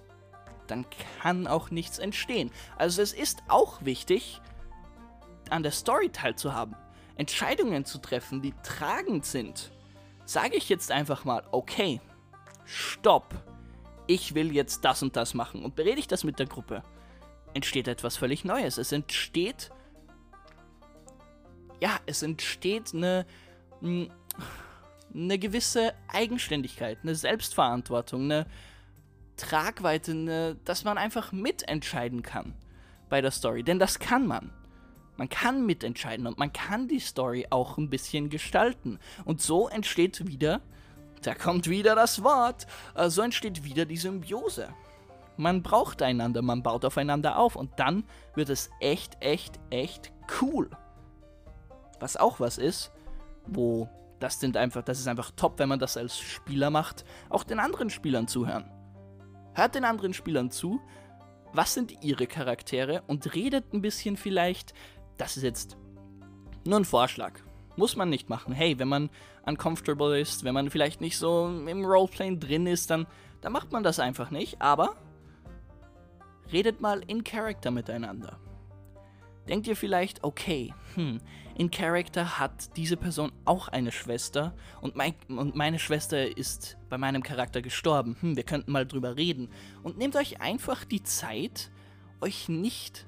dann 0.67 0.85
kann 1.21 1.47
auch 1.47 1.71
nichts 1.71 1.99
entstehen. 1.99 2.51
Also 2.77 3.01
es 3.01 3.13
ist 3.13 3.43
auch 3.47 3.83
wichtig, 3.83 4.41
an 5.49 5.63
der 5.63 5.71
Story 5.71 6.09
teilzuhaben, 6.09 6.75
Entscheidungen 7.15 7.85
zu 7.85 7.99
treffen, 7.99 8.41
die 8.41 8.53
tragend 8.63 9.25
sind, 9.25 9.71
sage 10.25 10.55
ich 10.55 10.69
jetzt 10.69 10.91
einfach 10.91 11.25
mal, 11.25 11.43
okay, 11.51 12.01
stopp, 12.65 13.33
ich 14.07 14.35
will 14.35 14.53
jetzt 14.53 14.85
das 14.85 15.01
und 15.03 15.15
das 15.15 15.33
machen 15.33 15.63
und 15.63 15.75
berede 15.75 15.99
ich 15.99 16.07
das 16.07 16.23
mit 16.23 16.39
der 16.39 16.45
Gruppe, 16.45 16.83
entsteht 17.53 17.87
etwas 17.87 18.17
völlig 18.17 18.45
Neues. 18.45 18.77
Es 18.77 18.91
entsteht, 18.91 19.71
ja, 21.79 21.99
es 22.05 22.23
entsteht 22.23 22.93
eine, 22.93 23.25
eine 23.81 25.39
gewisse 25.39 25.93
Eigenständigkeit, 26.07 26.99
eine 27.03 27.15
Selbstverantwortung, 27.15 28.23
eine 28.23 28.47
Tragweite, 29.37 30.11
eine, 30.11 30.55
dass 30.65 30.83
man 30.83 30.97
einfach 30.97 31.31
mitentscheiden 31.31 32.21
kann 32.21 32.53
bei 33.09 33.21
der 33.21 33.31
Story. 33.31 33.63
Denn 33.63 33.79
das 33.79 33.99
kann 33.99 34.27
man. 34.27 34.51
Man 35.17 35.29
kann 35.29 35.65
mitentscheiden 35.65 36.25
und 36.25 36.39
man 36.39 36.51
kann 36.51 36.87
die 36.87 36.99
Story 36.99 37.45
auch 37.51 37.77
ein 37.77 37.89
bisschen 37.89 38.29
gestalten. 38.29 38.99
Und 39.25 39.41
so 39.41 39.67
entsteht 39.67 40.27
wieder, 40.27 40.61
da 41.23 41.35
kommt 41.35 41.69
wieder 41.69 41.95
das 41.95 42.23
Wort, 42.23 42.67
so 43.07 43.21
entsteht 43.21 43.63
wieder 43.63 43.85
die 43.85 43.97
Symbiose. 43.97 44.69
Man 45.37 45.63
braucht 45.63 46.01
einander, 46.01 46.41
man 46.41 46.61
baut 46.61 46.85
aufeinander 46.85 47.39
auf 47.39 47.55
und 47.55 47.71
dann 47.77 48.03
wird 48.35 48.49
es 48.49 48.69
echt, 48.79 49.17
echt, 49.19 49.59
echt 49.71 50.11
cool. 50.41 50.69
Was 51.99 52.17
auch 52.17 52.39
was 52.39 52.57
ist, 52.57 52.91
wo 53.47 53.89
das 54.19 54.39
sind 54.39 54.55
einfach, 54.55 54.83
das 54.83 54.99
ist 54.99 55.07
einfach 55.07 55.31
top, 55.35 55.59
wenn 55.59 55.69
man 55.69 55.79
das 55.79 55.97
als 55.97 56.17
Spieler 56.17 56.69
macht, 56.69 57.03
auch 57.29 57.43
den 57.43 57.59
anderen 57.59 57.89
Spielern 57.89 58.27
zuhören. 58.27 58.69
Hört 59.53 59.75
den 59.75 59.85
anderen 59.85 60.13
Spielern 60.13 60.51
zu, 60.51 60.79
was 61.51 61.73
sind 61.73 62.03
ihre 62.03 62.27
Charaktere 62.27 63.03
und 63.07 63.33
redet 63.35 63.73
ein 63.73 63.81
bisschen 63.81 64.17
vielleicht, 64.17 64.73
das 65.17 65.37
ist 65.37 65.43
jetzt 65.43 65.77
nur 66.65 66.79
ein 66.79 66.85
Vorschlag. 66.85 67.39
Muss 67.75 67.95
man 67.95 68.09
nicht 68.09 68.29
machen. 68.29 68.53
Hey, 68.53 68.77
wenn 68.77 68.87
man 68.87 69.09
uncomfortable 69.45 70.19
ist, 70.19 70.43
wenn 70.43 70.53
man 70.53 70.69
vielleicht 70.69 71.01
nicht 71.01 71.17
so 71.17 71.47
im 71.47 71.85
Roleplaying 71.85 72.39
drin 72.39 72.67
ist, 72.67 72.89
dann, 72.89 73.07
dann 73.41 73.51
macht 73.51 73.71
man 73.71 73.83
das 73.83 73.99
einfach 73.99 74.29
nicht. 74.29 74.61
Aber 74.61 74.95
redet 76.51 76.81
mal 76.81 77.01
in 77.07 77.23
Character 77.23 77.71
miteinander. 77.71 78.39
Denkt 79.47 79.67
ihr 79.67 79.75
vielleicht, 79.75 80.23
okay, 80.23 80.73
hm, 80.95 81.19
in 81.55 81.69
Character 81.69 82.39
hat 82.39 82.77
diese 82.77 82.95
Person 82.95 83.31
auch 83.43 83.67
eine 83.67 83.91
Schwester 83.91 84.55
und, 84.79 84.95
mein, 84.95 85.15
und 85.27 85.55
meine 85.55 85.79
Schwester 85.79 86.37
ist 86.37 86.77
bei 86.89 86.97
meinem 86.97 87.23
Charakter 87.23 87.61
gestorben. 87.61 88.15
Hm, 88.21 88.37
wir 88.37 88.43
könnten 88.43 88.71
mal 88.71 88.85
drüber 88.85 89.17
reden. 89.17 89.49
Und 89.83 89.97
nehmt 89.97 90.15
euch 90.15 90.39
einfach 90.39 90.85
die 90.85 91.03
Zeit, 91.03 91.71
euch 92.21 92.47
nicht 92.47 93.05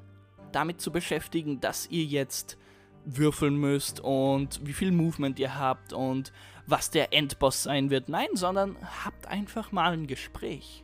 damit 0.52 0.82
zu 0.82 0.92
beschäftigen, 0.92 1.62
dass 1.62 1.88
ihr 1.90 2.04
jetzt 2.04 2.58
würfeln 3.06 3.56
müsst 3.56 4.00
und 4.00 4.60
wie 4.66 4.74
viel 4.74 4.92
Movement 4.92 5.40
ihr 5.40 5.58
habt 5.58 5.94
und 5.94 6.34
was 6.66 6.90
der 6.90 7.14
Endboss 7.14 7.64
sein 7.64 7.90
wird. 7.90 8.10
Nein, 8.10 8.30
sondern 8.34 8.76
habt 9.06 9.28
einfach 9.28 9.72
mal 9.72 9.94
ein 9.94 10.08
Gespräch. 10.08 10.84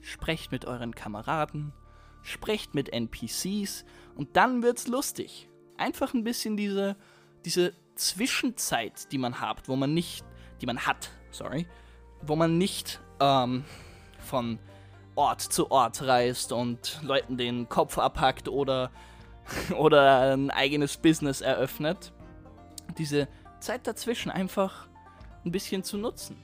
Sprecht 0.00 0.52
mit 0.52 0.64
euren 0.64 0.94
Kameraden, 0.94 1.72
sprecht 2.22 2.74
mit 2.74 2.92
NPCs 2.92 3.84
und 4.14 4.36
dann 4.36 4.62
wird's 4.62 4.86
lustig. 4.86 5.48
Einfach 5.76 6.14
ein 6.14 6.24
bisschen 6.24 6.56
diese, 6.56 6.96
diese 7.44 7.74
Zwischenzeit, 7.96 9.10
die 9.10 9.18
man 9.18 9.40
hat, 9.40 9.68
wo 9.68 9.76
man 9.76 9.92
nicht, 9.92 10.24
die 10.60 10.66
man 10.66 10.86
hat, 10.86 11.10
sorry, 11.30 11.66
wo 12.22 12.36
man 12.36 12.56
nicht 12.56 13.00
ähm, 13.20 13.64
von 14.20 14.58
Ort 15.16 15.40
zu 15.40 15.70
Ort 15.70 16.02
reist 16.02 16.52
und 16.52 17.00
Leuten 17.02 17.36
den 17.36 17.68
Kopf 17.68 17.98
abhackt 17.98 18.48
oder, 18.48 18.90
oder 19.76 20.32
ein 20.34 20.50
eigenes 20.50 20.96
Business 20.96 21.40
eröffnet. 21.40 22.12
Diese 22.98 23.28
Zeit 23.60 23.86
dazwischen 23.86 24.30
einfach 24.30 24.88
ein 25.44 25.52
bisschen 25.52 25.84
zu 25.84 25.96
nutzen. 25.96 26.36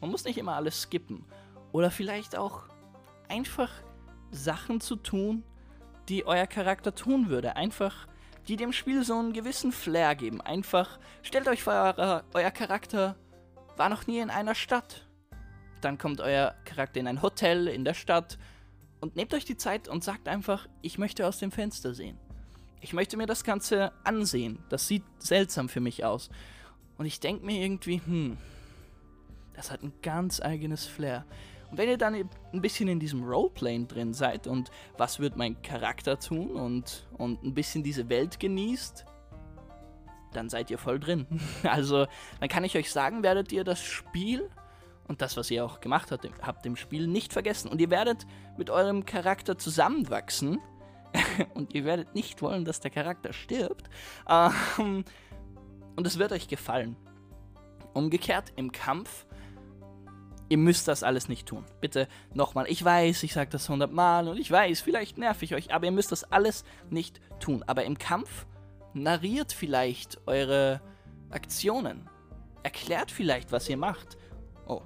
Man 0.00 0.10
muss 0.10 0.24
nicht 0.24 0.38
immer 0.38 0.54
alles 0.54 0.82
skippen. 0.82 1.24
Oder 1.72 1.90
vielleicht 1.90 2.36
auch 2.36 2.64
einfach 3.28 3.70
Sachen 4.30 4.80
zu 4.80 4.96
tun, 4.96 5.44
die 6.08 6.26
euer 6.26 6.46
Charakter 6.46 6.94
tun 6.94 7.28
würde. 7.28 7.56
Einfach, 7.56 8.06
die 8.46 8.56
dem 8.56 8.72
Spiel 8.72 9.04
so 9.04 9.14
einen 9.14 9.32
gewissen 9.32 9.72
Flair 9.72 10.14
geben. 10.14 10.40
Einfach, 10.40 10.98
stellt 11.22 11.48
euch 11.48 11.62
vor, 11.62 12.24
euer, 12.32 12.50
Charakter 12.50 13.16
war 13.76 13.88
noch 13.88 14.06
nie 14.06 14.18
in 14.18 14.30
einer 14.30 14.54
Stadt. 14.54 15.06
Dann 15.80 15.98
kommt 15.98 16.20
euer 16.20 16.54
Charakter 16.64 16.98
in 16.98 17.06
ein 17.06 17.22
Hotel 17.22 17.68
in 17.68 17.84
der 17.84 17.94
Stadt 17.94 18.38
und 19.00 19.16
nehmt 19.16 19.34
euch 19.34 19.44
die 19.44 19.56
Zeit 19.56 19.86
und 19.88 20.02
sagt 20.02 20.26
einfach, 20.28 20.66
ich 20.82 20.98
möchte 20.98 21.26
aus 21.26 21.38
dem 21.38 21.52
Fenster 21.52 21.94
sehen. 21.94 22.18
Ich 22.80 22.92
möchte 22.92 23.16
mir 23.16 23.26
das 23.26 23.44
Ganze 23.44 23.92
ansehen. 24.04 24.62
Das 24.68 24.86
sieht 24.86 25.04
seltsam 25.18 25.68
für 25.68 25.80
mich 25.80 26.04
aus. 26.04 26.30
Und 26.96 27.06
ich 27.06 27.20
denke 27.20 27.44
mir 27.44 27.62
irgendwie, 27.62 28.00
hm, 28.04 28.36
das 29.54 29.70
hat 29.70 29.82
ein 29.82 29.92
ganz 30.02 30.40
eigenes 30.40 30.86
Flair. 30.86 31.24
Und 31.70 31.78
wenn 31.78 31.88
ihr 31.88 31.98
dann 31.98 32.14
ein 32.14 32.62
bisschen 32.62 32.88
in 32.88 32.98
diesem 32.98 33.22
Roleplaying 33.24 33.88
drin 33.88 34.14
seid 34.14 34.46
und 34.46 34.70
was 34.96 35.20
wird 35.20 35.36
mein 35.36 35.60
Charakter 35.62 36.18
tun 36.18 36.52
und, 36.52 37.06
und 37.18 37.42
ein 37.42 37.54
bisschen 37.54 37.82
diese 37.82 38.08
Welt 38.08 38.40
genießt, 38.40 39.04
dann 40.32 40.48
seid 40.48 40.70
ihr 40.70 40.78
voll 40.78 41.00
drin. 41.00 41.26
Also, 41.62 42.06
dann 42.40 42.48
kann 42.48 42.64
ich 42.64 42.76
euch 42.76 42.90
sagen, 42.90 43.22
werdet 43.22 43.52
ihr 43.52 43.64
das 43.64 43.82
Spiel 43.82 44.48
und 45.08 45.22
das, 45.22 45.36
was 45.36 45.50
ihr 45.50 45.64
auch 45.64 45.80
gemacht 45.80 46.10
habt, 46.10 46.28
habt 46.42 46.66
im 46.66 46.76
Spiel 46.76 47.06
nicht 47.06 47.32
vergessen. 47.32 47.68
Und 47.68 47.80
ihr 47.80 47.90
werdet 47.90 48.26
mit 48.56 48.70
eurem 48.70 49.04
Charakter 49.04 49.58
zusammenwachsen. 49.58 50.60
und 51.54 51.74
ihr 51.74 51.84
werdet 51.84 52.14
nicht 52.14 52.42
wollen, 52.42 52.64
dass 52.64 52.80
der 52.80 52.90
Charakter 52.90 53.32
stirbt. 53.32 53.88
Ähm, 54.28 55.04
und 55.96 56.06
es 56.06 56.18
wird 56.18 56.32
euch 56.32 56.48
gefallen. 56.48 56.96
Umgekehrt, 57.94 58.52
im 58.56 58.72
Kampf 58.72 59.26
Ihr 60.50 60.58
müsst 60.58 60.88
das 60.88 61.02
alles 61.02 61.28
nicht 61.28 61.46
tun. 61.46 61.64
Bitte 61.80 62.08
nochmal. 62.32 62.66
Ich 62.68 62.82
weiß, 62.82 63.22
ich 63.22 63.34
sage 63.34 63.50
das 63.50 63.68
hundertmal 63.68 64.28
und 64.28 64.38
ich 64.38 64.50
weiß, 64.50 64.80
vielleicht 64.80 65.18
nerv 65.18 65.42
ich 65.42 65.54
euch, 65.54 65.74
aber 65.74 65.84
ihr 65.84 65.92
müsst 65.92 66.10
das 66.10 66.24
alles 66.24 66.64
nicht 66.88 67.20
tun. 67.38 67.62
Aber 67.66 67.84
im 67.84 67.98
Kampf 67.98 68.46
narriert 68.94 69.52
vielleicht 69.52 70.18
eure 70.26 70.80
Aktionen. 71.30 72.08
Erklärt 72.62 73.10
vielleicht, 73.10 73.52
was 73.52 73.68
ihr 73.68 73.76
macht. 73.76 74.16
Oh, 74.66 74.80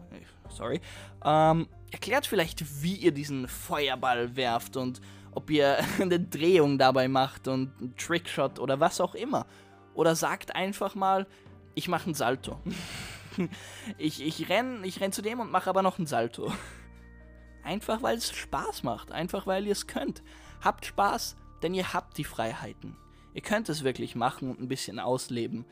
sorry. 0.48 0.80
Ähm, 1.24 1.68
erklärt 1.92 2.26
vielleicht, 2.26 2.82
wie 2.82 2.96
ihr 2.96 3.12
diesen 3.12 3.46
Feuerball 3.46 4.34
werft 4.34 4.76
und 4.76 5.00
ob 5.32 5.50
ihr 5.50 5.78
eine 6.00 6.20
Drehung 6.20 6.78
dabei 6.78 7.08
macht 7.08 7.48
und 7.48 7.72
einen 7.80 7.96
Trickshot 7.96 8.58
oder 8.58 8.80
was 8.80 9.00
auch 9.00 9.14
immer. 9.14 9.46
Oder 9.94 10.14
sagt 10.14 10.54
einfach 10.54 10.94
mal, 10.94 11.26
ich 11.74 11.88
mache 11.88 12.06
einen 12.06 12.14
Salto. 12.14 12.58
ich, 13.98 14.22
ich 14.22 14.48
renn, 14.48 14.84
ich 14.84 15.00
renn 15.00 15.12
zu 15.12 15.22
dem 15.22 15.40
und 15.40 15.50
mache 15.50 15.68
aber 15.68 15.82
noch 15.82 15.98
einen 15.98 16.06
Salto. 16.06 16.52
Einfach 17.64 18.02
weil 18.02 18.16
es 18.16 18.32
Spaß 18.32 18.82
macht, 18.82 19.12
einfach 19.12 19.46
weil 19.46 19.66
ihr 19.66 19.72
es 19.72 19.86
könnt. 19.86 20.24
Habt 20.60 20.84
Spaß, 20.84 21.36
denn 21.62 21.74
ihr 21.74 21.92
habt 21.92 22.18
die 22.18 22.24
Freiheiten. 22.24 22.96
Ihr 23.34 23.42
könnt 23.42 23.68
es 23.68 23.84
wirklich 23.84 24.16
machen 24.16 24.50
und 24.50 24.60
ein 24.60 24.66
bisschen 24.66 24.98
ausleben. 24.98 25.64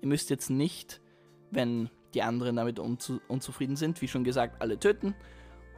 Ihr 0.00 0.06
müsst 0.06 0.30
jetzt 0.30 0.50
nicht, 0.50 1.00
wenn 1.50 1.90
die 2.14 2.22
anderen 2.22 2.54
damit 2.54 2.78
unzu 2.78 3.20
unzufrieden 3.26 3.74
sind, 3.74 4.00
wie 4.02 4.06
schon 4.06 4.22
gesagt, 4.22 4.62
alle 4.62 4.78
töten 4.78 5.16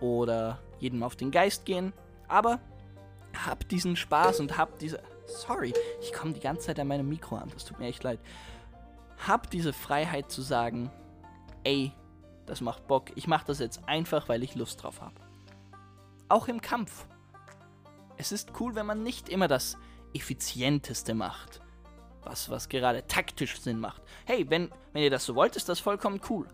oder 0.03 0.61
jedem 0.81 1.03
auf 1.03 1.17
den 1.17 1.31
Geist 1.31 1.65
gehen. 1.65 1.95
Aber 2.29 2.61
habt 3.35 3.71
diesen 3.71 3.97
Spaß 3.97 4.41
und 4.41 4.57
habt 4.57 4.83
diese. 4.83 5.03
Sorry, 5.27 5.73
ich 6.03 6.13
komme 6.13 6.33
die 6.33 6.41
ganze 6.41 6.67
Zeit 6.67 6.79
an 6.79 6.89
meinem 6.89 7.09
Mikro 7.09 7.37
an, 7.37 7.51
das 7.53 7.65
tut 7.65 7.79
mir 7.79 7.87
echt 7.87 8.03
leid. 8.03 8.21
Habt 9.27 9.53
diese 9.53 9.73
Freiheit 9.73 10.31
zu 10.31 10.43
sagen, 10.43 10.91
ey, 11.65 11.93
das 12.47 12.61
macht 12.61 12.87
Bock, 12.87 13.11
ich 13.15 13.27
mache 13.27 13.47
das 13.47 13.59
jetzt 13.59 13.89
einfach, 13.89 14.29
weil 14.29 14.43
ich 14.43 14.55
Lust 14.55 14.83
drauf 14.83 15.01
habe. 15.01 15.15
Auch 16.29 16.49
im 16.49 16.61
Kampf. 16.61 17.07
Es 18.17 18.33
ist 18.33 18.53
cool, 18.61 18.75
wenn 18.75 18.87
man 18.87 19.03
nicht 19.03 19.29
immer 19.29 19.49
das 19.49 19.77
effizienteste 20.15 21.15
macht, 21.15 21.61
was, 22.23 22.51
was 22.51 22.69
gerade 22.69 23.07
taktisch 23.07 23.61
Sinn 23.61 23.81
macht. 23.81 24.03
Hey, 24.27 24.49
wenn, 24.51 24.71
wenn 24.93 25.03
ihr 25.03 25.11
das 25.11 25.25
so 25.25 25.35
wollt, 25.35 25.57
ist 25.57 25.69
das 25.69 25.81
vollkommen 25.81 26.21
cool. 26.29 26.47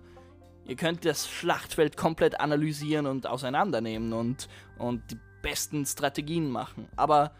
Ihr 0.64 0.76
könnt 0.76 1.04
das 1.04 1.28
Schlachtfeld 1.28 1.96
komplett 1.96 2.40
analysieren 2.40 3.06
und 3.06 3.26
auseinandernehmen 3.26 4.12
und, 4.12 4.48
und 4.78 5.02
die 5.10 5.18
besten 5.42 5.86
Strategien 5.86 6.50
machen. 6.50 6.88
Aber 6.96 7.32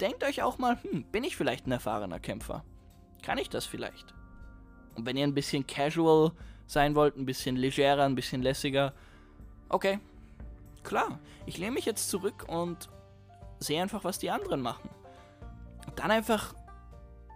denkt 0.00 0.24
euch 0.24 0.42
auch 0.42 0.58
mal, 0.58 0.78
hm, 0.82 1.04
bin 1.04 1.24
ich 1.24 1.36
vielleicht 1.36 1.66
ein 1.66 1.72
erfahrener 1.72 2.20
Kämpfer? 2.20 2.64
Kann 3.22 3.38
ich 3.38 3.48
das 3.48 3.66
vielleicht? 3.66 4.14
Und 4.94 5.06
wenn 5.06 5.16
ihr 5.16 5.26
ein 5.26 5.34
bisschen 5.34 5.66
casual 5.66 6.32
sein 6.66 6.94
wollt, 6.94 7.16
ein 7.16 7.26
bisschen 7.26 7.56
legerer, 7.56 8.04
ein 8.04 8.14
bisschen 8.14 8.42
lässiger, 8.42 8.92
okay, 9.68 9.98
klar. 10.82 11.18
Ich 11.46 11.58
lehne 11.58 11.72
mich 11.72 11.86
jetzt 11.86 12.10
zurück 12.10 12.46
und 12.48 12.88
sehe 13.58 13.80
einfach, 13.80 14.04
was 14.04 14.18
die 14.18 14.30
anderen 14.30 14.60
machen. 14.60 14.90
Und 15.86 15.98
dann 15.98 16.10
einfach 16.10 16.54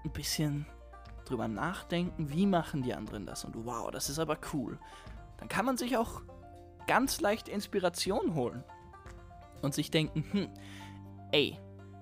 ein 0.04 0.12
bisschen 0.12 0.66
drüber 1.24 1.48
nachdenken, 1.48 2.30
wie 2.30 2.46
machen 2.46 2.82
die 2.82 2.94
anderen 2.94 3.26
das. 3.26 3.44
Und 3.44 3.54
wow, 3.64 3.90
das 3.90 4.10
ist 4.10 4.18
aber 4.18 4.38
cool. 4.52 4.78
Dann 5.38 5.48
kann 5.48 5.64
man 5.64 5.76
sich 5.76 5.96
auch 5.96 6.22
ganz 6.86 7.20
leicht 7.20 7.48
Inspiration 7.48 8.34
holen. 8.34 8.64
Und 9.62 9.74
sich 9.74 9.90
denken, 9.90 10.24
hm, 10.32 10.48
ey, 11.30 11.58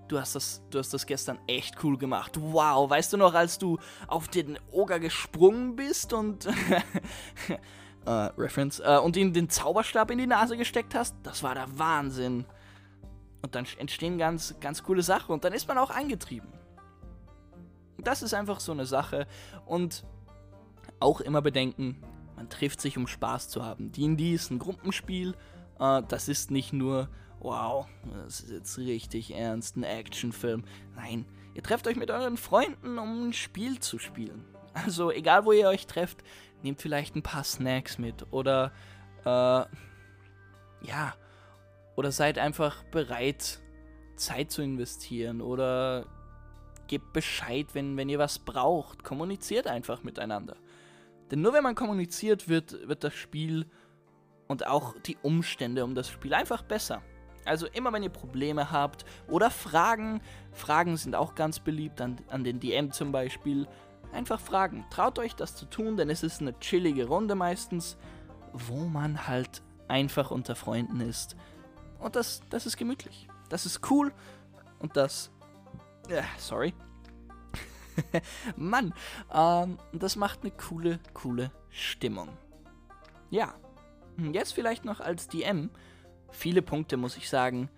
du 0.09 0.19
hast 0.19 0.35
das, 0.35 0.63
du 0.71 0.79
hast 0.79 0.93
das 0.93 1.07
gestern 1.07 1.39
echt 1.47 1.83
cool 1.85 1.97
gemacht. 1.97 2.39
Wow, 2.41 2.91
weißt 2.91 3.13
du 3.13 3.17
noch, 3.17 3.35
als 3.35 3.59
du 3.59 3.79
auf 4.07 4.29
den 4.29 4.59
Oger 4.73 4.99
gesprungen 4.99 5.77
bist 5.77 6.13
und 6.13 6.47
äh, 8.07 8.11
Reference 8.11 8.81
äh, 8.81 8.99
und 8.99 9.17
ihm 9.17 9.33
den 9.33 9.49
Zauberstab 9.49 10.11
in 10.11 10.19
die 10.19 10.27
Nase 10.27 10.57
gesteckt 10.57 10.95
hast? 10.95 11.15
Das 11.23 11.43
war 11.43 11.55
der 11.55 11.79
Wahnsinn. 11.79 12.45
Und 13.43 13.55
dann 13.55 13.67
entstehen 13.79 14.19
ganz, 14.19 14.55
ganz 14.61 14.83
coole 14.83 15.03
Sachen 15.03 15.33
und 15.33 15.45
dann 15.45 15.53
ist 15.53 15.67
man 15.67 15.79
auch 15.79 15.91
angetrieben. 15.91 16.49
Das 17.99 18.23
ist 18.23 18.35
einfach 18.35 18.61
so 18.61 18.73
eine 18.73 18.87
Sache 18.87 19.27
und 19.67 20.05
auch 20.99 21.21
immer 21.21 21.41
bedenken, 21.41 22.03
man 22.37 22.49
trifft 22.49 22.81
sich, 22.81 22.97
um 22.97 23.07
Spaß 23.07 23.49
zu 23.49 23.65
haben. 23.65 23.93
D&D 23.93 24.33
ist 24.35 24.51
ein 24.51 24.59
Gruppenspiel, 24.59 25.35
äh, 25.79 26.03
das 26.09 26.29
ist 26.29 26.51
nicht 26.51 26.73
nur 26.73 27.09
wow, 27.41 27.87
das 28.25 28.41
ist 28.41 28.51
jetzt 28.51 28.79
richtig 28.79 29.35
ernst, 29.35 29.77
ein 29.77 29.83
Actionfilm. 29.83 30.65
Nein, 30.95 31.25
ihr 31.55 31.63
trefft 31.63 31.87
euch 31.87 31.97
mit 31.97 32.11
euren 32.11 32.37
Freunden, 32.37 32.99
um 32.99 33.29
ein 33.29 33.33
Spiel 33.33 33.81
zu 33.81 33.99
spielen. 33.99 34.45
Also 34.73 35.11
egal, 35.11 35.45
wo 35.45 35.53
ihr 35.53 35.69
euch 35.69 35.87
trefft, 35.87 36.23
nehmt 36.63 36.81
vielleicht 36.81 37.17
ein 37.17 37.23
paar 37.23 37.43
Snacks 37.43 37.99
mit 37.99 38.27
oder 38.31 38.73
äh, 39.25 39.65
ja, 40.87 41.15
oder 41.97 42.13
seid 42.13 42.39
einfach 42.39 42.85
bereit, 42.85 43.61
Zeit 44.17 44.51
zu 44.51 44.63
investieren 44.63 45.41
oder 45.41 46.07
gebt 46.87 47.13
Bescheid, 47.13 47.67
wenn, 47.73 47.97
wenn 47.97 48.09
ihr 48.09 48.19
was 48.19 48.39
braucht. 48.39 49.05
Kommuniziert 49.05 49.67
einfach 49.67 50.03
miteinander. 50.03 50.57
Denn 51.31 51.41
nur 51.41 51.53
wenn 51.53 51.63
man 51.63 51.75
kommuniziert, 51.75 52.49
wird, 52.49 52.89
wird 52.89 53.05
das 53.05 53.15
Spiel 53.15 53.67
und 54.49 54.67
auch 54.67 54.95
die 55.07 55.17
Umstände 55.23 55.85
um 55.85 55.95
das 55.95 56.09
Spiel 56.09 56.35
einfach 56.35 56.63
besser. 56.63 57.03
Also 57.45 57.67
immer 57.67 57.93
wenn 57.93 58.03
ihr 58.03 58.11
Probleme 58.11 58.71
habt 58.71 59.05
oder 59.29 59.51
Fragen, 59.51 60.21
Fragen 60.53 60.97
sind 60.97 61.15
auch 61.15 61.35
ganz 61.35 61.59
beliebt 61.59 62.01
an, 62.01 62.19
an 62.29 62.45
den 62.45 62.61
DM 62.61 62.93
zum 62.93 63.13
Beispiel, 63.13 63.67
einfach 64.13 64.41
fragen. 64.41 64.85
Traut 64.91 65.19
euch 65.19 65.35
das 65.35 65.55
zu 65.57 65.67
tun, 65.67 65.97
denn 65.97 66.11
es 66.11 66.23
ist 66.23 66.41
eine 66.41 66.59
chillige 66.59 67.07
Runde 67.07 67.35
meistens, 67.35 67.97
wo 68.53 68.85
man 68.85 69.27
halt 69.27 69.63
einfach 69.89 70.31
unter 70.31 70.55
Freunden 70.55 71.01
ist. 71.01 71.37
Und 71.99 72.17
das, 72.17 72.43
das 72.51 72.67
ist 72.67 72.77
gemütlich. 72.77 73.29
Das 73.49 73.67
ist 73.67 73.91
cool 73.91 74.13
und 74.79 74.97
das... 74.97 75.31
Äh, 76.09 76.23
sorry. 76.39 76.75
Mann, 78.57 78.95
ähm, 79.33 79.79
das 79.93 80.17
macht 80.17 80.41
eine 80.43 80.51
coole, 80.53 81.01
coole 81.15 81.51
Stimmung. 81.69 82.29
Ja, 83.29 83.55
jetzt 84.33 84.55
vielleicht 84.55 84.85
noch 84.85 85.01
als 85.01 85.29
DM 85.29 85.71
viele 86.31 86.63
Punkte, 86.63 86.97
muss 86.97 87.17
ich 87.17 87.29
sagen, 87.29 87.69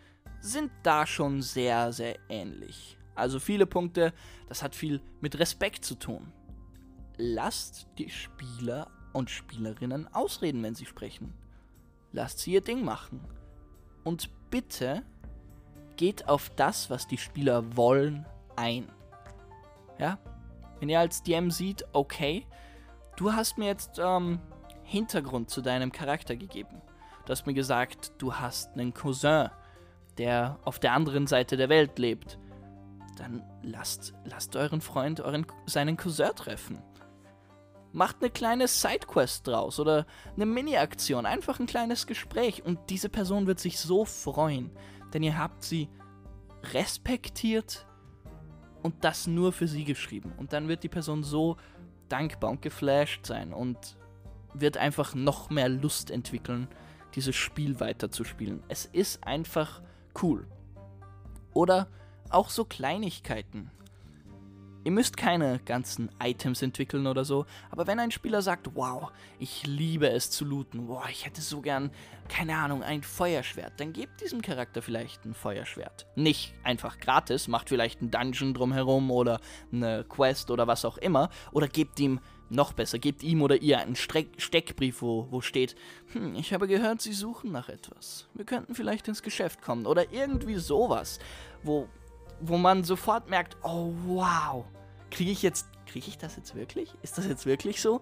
sind 0.40 0.70
da 0.82 1.06
schon 1.06 1.42
sehr, 1.42 1.92
sehr 1.92 2.18
ähnlich. 2.28 2.98
Also 3.14 3.38
viele 3.38 3.66
Punkte, 3.66 4.12
das 4.48 4.62
hat 4.62 4.74
viel 4.74 5.00
mit 5.20 5.38
Respekt 5.38 5.84
zu 5.84 5.94
tun. 5.94 6.32
Lasst 7.16 7.86
die 7.98 8.10
Spieler 8.10 8.90
und 9.12 9.30
Spielerinnen 9.30 10.12
ausreden, 10.12 10.62
wenn 10.62 10.74
sie 10.74 10.86
sprechen. 10.86 11.34
Lasst 12.12 12.40
sie 12.40 12.52
ihr 12.52 12.60
Ding 12.60 12.84
machen. 12.84 13.20
Und 14.04 14.30
bitte 14.50 15.02
geht 15.96 16.28
auf 16.28 16.50
das, 16.50 16.90
was 16.90 17.06
die 17.06 17.18
Spieler 17.18 17.76
wollen, 17.76 18.26
ein. 18.56 18.88
Ja? 19.98 20.18
Wenn 20.80 20.88
ihr 20.88 20.98
als 20.98 21.22
DM 21.22 21.50
sieht, 21.50 21.84
okay, 21.92 22.46
du 23.16 23.32
hast 23.32 23.58
mir 23.58 23.66
jetzt 23.66 24.00
ähm, 24.02 24.40
Hintergrund 24.82 25.50
zu 25.50 25.62
deinem 25.62 25.92
Charakter 25.92 26.34
gegeben. 26.34 26.82
Du 27.24 27.30
hast 27.30 27.46
mir 27.46 27.54
gesagt, 27.54 28.12
du 28.18 28.34
hast 28.34 28.72
einen 28.72 28.94
Cousin, 28.94 29.48
der 30.18 30.58
auf 30.64 30.78
der 30.78 30.92
anderen 30.92 31.26
Seite 31.26 31.56
der 31.56 31.68
Welt 31.68 31.98
lebt. 31.98 32.38
Dann 33.16 33.42
lasst, 33.62 34.14
lasst 34.24 34.56
euren 34.56 34.80
Freund 34.80 35.20
euren, 35.20 35.46
seinen 35.66 35.96
Cousin 35.96 36.30
treffen. 36.34 36.82
Macht 37.92 38.16
eine 38.20 38.30
kleine 38.30 38.68
Sidequest 38.68 39.46
draus 39.46 39.78
oder 39.78 40.06
eine 40.34 40.46
Mini-Aktion, 40.46 41.26
einfach 41.26 41.60
ein 41.60 41.66
kleines 41.66 42.06
Gespräch 42.06 42.64
und 42.64 42.78
diese 42.88 43.10
Person 43.10 43.46
wird 43.46 43.60
sich 43.60 43.78
so 43.78 44.06
freuen, 44.06 44.70
denn 45.12 45.22
ihr 45.22 45.36
habt 45.36 45.62
sie 45.62 45.90
respektiert 46.72 47.86
und 48.82 49.04
das 49.04 49.26
nur 49.26 49.52
für 49.52 49.68
sie 49.68 49.84
geschrieben. 49.84 50.32
Und 50.38 50.54
dann 50.54 50.68
wird 50.68 50.82
die 50.82 50.88
Person 50.88 51.22
so 51.22 51.58
dankbar 52.08 52.50
und 52.50 52.62
geflasht 52.62 53.26
sein 53.26 53.52
und 53.52 53.98
wird 54.54 54.76
einfach 54.76 55.14
noch 55.14 55.50
mehr 55.50 55.68
Lust 55.68 56.10
entwickeln, 56.10 56.68
dieses 57.14 57.36
Spiel 57.36 57.80
weiterzuspielen. 57.80 58.62
Es 58.68 58.86
ist 58.86 59.24
einfach 59.24 59.82
cool. 60.22 60.46
Oder 61.54 61.88
auch 62.30 62.48
so 62.48 62.64
Kleinigkeiten. 62.64 63.70
Ihr 64.84 64.90
müsst 64.90 65.16
keine 65.16 65.60
ganzen 65.60 66.10
Items 66.20 66.60
entwickeln 66.60 67.06
oder 67.06 67.24
so, 67.24 67.46
aber 67.70 67.86
wenn 67.86 68.00
ein 68.00 68.10
Spieler 68.10 68.42
sagt, 68.42 68.74
wow, 68.74 69.12
ich 69.38 69.64
liebe 69.64 70.10
es 70.10 70.30
zu 70.30 70.44
looten, 70.44 70.88
wow, 70.88 71.04
ich 71.08 71.24
hätte 71.24 71.40
so 71.40 71.60
gern, 71.60 71.92
keine 72.28 72.56
Ahnung, 72.56 72.82
ein 72.82 73.04
Feuerschwert, 73.04 73.78
dann 73.78 73.92
gebt 73.92 74.20
diesem 74.20 74.42
Charakter 74.42 74.82
vielleicht 74.82 75.24
ein 75.24 75.34
Feuerschwert. 75.34 76.06
Nicht 76.16 76.54
einfach 76.64 76.98
gratis, 76.98 77.46
macht 77.46 77.68
vielleicht 77.68 78.00
einen 78.00 78.10
Dungeon 78.10 78.54
drumherum 78.54 79.12
oder 79.12 79.40
eine 79.72 80.04
Quest 80.08 80.50
oder 80.50 80.66
was 80.66 80.84
auch 80.84 80.98
immer, 80.98 81.30
oder 81.52 81.68
gebt 81.68 82.00
ihm 82.00 82.18
noch 82.52 82.72
besser, 82.72 82.98
gebt 82.98 83.22
ihm 83.22 83.42
oder 83.42 83.56
ihr 83.56 83.78
einen 83.78 83.96
Streck 83.96 84.28
Steckbrief, 84.36 85.02
wo, 85.02 85.26
wo 85.30 85.40
steht, 85.40 85.74
hm, 86.12 86.34
ich 86.34 86.52
habe 86.52 86.68
gehört, 86.68 87.00
Sie 87.00 87.12
suchen 87.12 87.50
nach 87.52 87.68
etwas. 87.68 88.28
Wir 88.34 88.44
könnten 88.44 88.74
vielleicht 88.74 89.08
ins 89.08 89.22
Geschäft 89.22 89.62
kommen. 89.62 89.86
Oder 89.86 90.12
irgendwie 90.12 90.56
sowas, 90.56 91.18
wo, 91.62 91.88
wo 92.40 92.58
man 92.58 92.84
sofort 92.84 93.28
merkt, 93.30 93.56
oh 93.62 93.92
wow, 94.06 94.64
kriege 95.10 95.30
ich 95.30 95.42
jetzt, 95.42 95.66
kriege 95.86 96.08
ich 96.08 96.18
das 96.18 96.36
jetzt 96.36 96.54
wirklich? 96.54 96.94
Ist 97.02 97.18
das 97.18 97.26
jetzt 97.26 97.46
wirklich 97.46 97.80
so? 97.80 98.00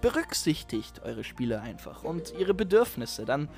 Berücksichtigt 0.00 1.02
eure 1.02 1.24
Spieler 1.24 1.62
einfach 1.62 2.04
und 2.04 2.34
ihre 2.38 2.54
Bedürfnisse. 2.54 3.24
Dann 3.24 3.48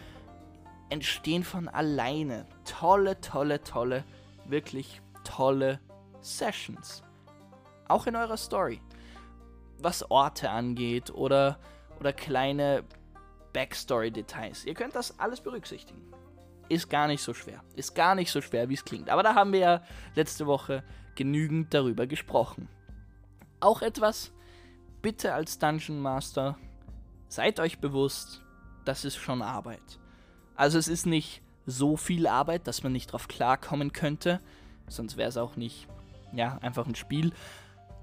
entstehen 0.88 1.44
von 1.44 1.68
alleine 1.68 2.46
tolle, 2.64 3.20
tolle, 3.20 3.62
tolle, 3.62 4.05
wirklich 4.46 5.02
tolle 5.24 5.81
Sessions. 6.20 7.02
Auch 7.88 8.07
in 8.07 8.16
eurer 8.16 8.37
Story 8.37 8.81
was 9.79 10.11
Orte 10.11 10.51
angeht 10.51 11.11
oder, 11.11 11.59
oder 12.01 12.12
kleine 12.12 12.85
Backstory-Details. 13.53 14.65
Ihr 14.65 14.75
könnt 14.75 14.95
das 14.95 15.19
alles 15.19 15.41
berücksichtigen. 15.41 16.03
Ist 16.69 16.91
gar 16.91 17.07
nicht 17.07 17.23
so 17.23 17.33
schwer. 17.33 17.62
Ist 17.75 17.95
gar 17.95 18.15
nicht 18.15 18.31
so 18.31 18.41
schwer, 18.41 18.69
wie 18.69 18.75
es 18.75 18.85
klingt. 18.85 19.09
Aber 19.09 19.23
da 19.23 19.35
haben 19.35 19.53
wir 19.53 19.61
ja 19.61 19.83
letzte 20.15 20.47
Woche 20.47 20.83
genügend 21.15 21.73
darüber 21.73 22.07
gesprochen. 22.07 22.69
Auch 23.61 23.83
etwas, 23.83 24.33
bitte 25.01 25.33
als 25.33 25.59
Dungeon 25.59 26.01
Master, 26.01 26.59
seid 27.29 27.61
euch 27.61 27.79
bewusst, 27.79 28.43
das 28.85 29.05
ist 29.05 29.17
schon 29.17 29.43
Arbeit. 29.43 29.99
Also 30.55 30.79
es 30.79 30.89
ist 30.89 31.07
nicht 31.07 31.43
so 31.67 31.97
viel 31.97 32.27
Arbeit, 32.27 32.67
dass 32.67 32.83
man 32.83 32.93
nicht 32.93 33.12
drauf 33.12 33.29
klarkommen 33.29 33.93
könnte. 33.93 34.41
Sonst 34.89 35.17
wäre 35.17 35.29
es 35.29 35.37
auch 35.37 35.57
nicht, 35.57 35.89
ja, 36.33 36.59
einfach 36.59 36.87
ein 36.87 36.95
Spiel. 36.95 37.33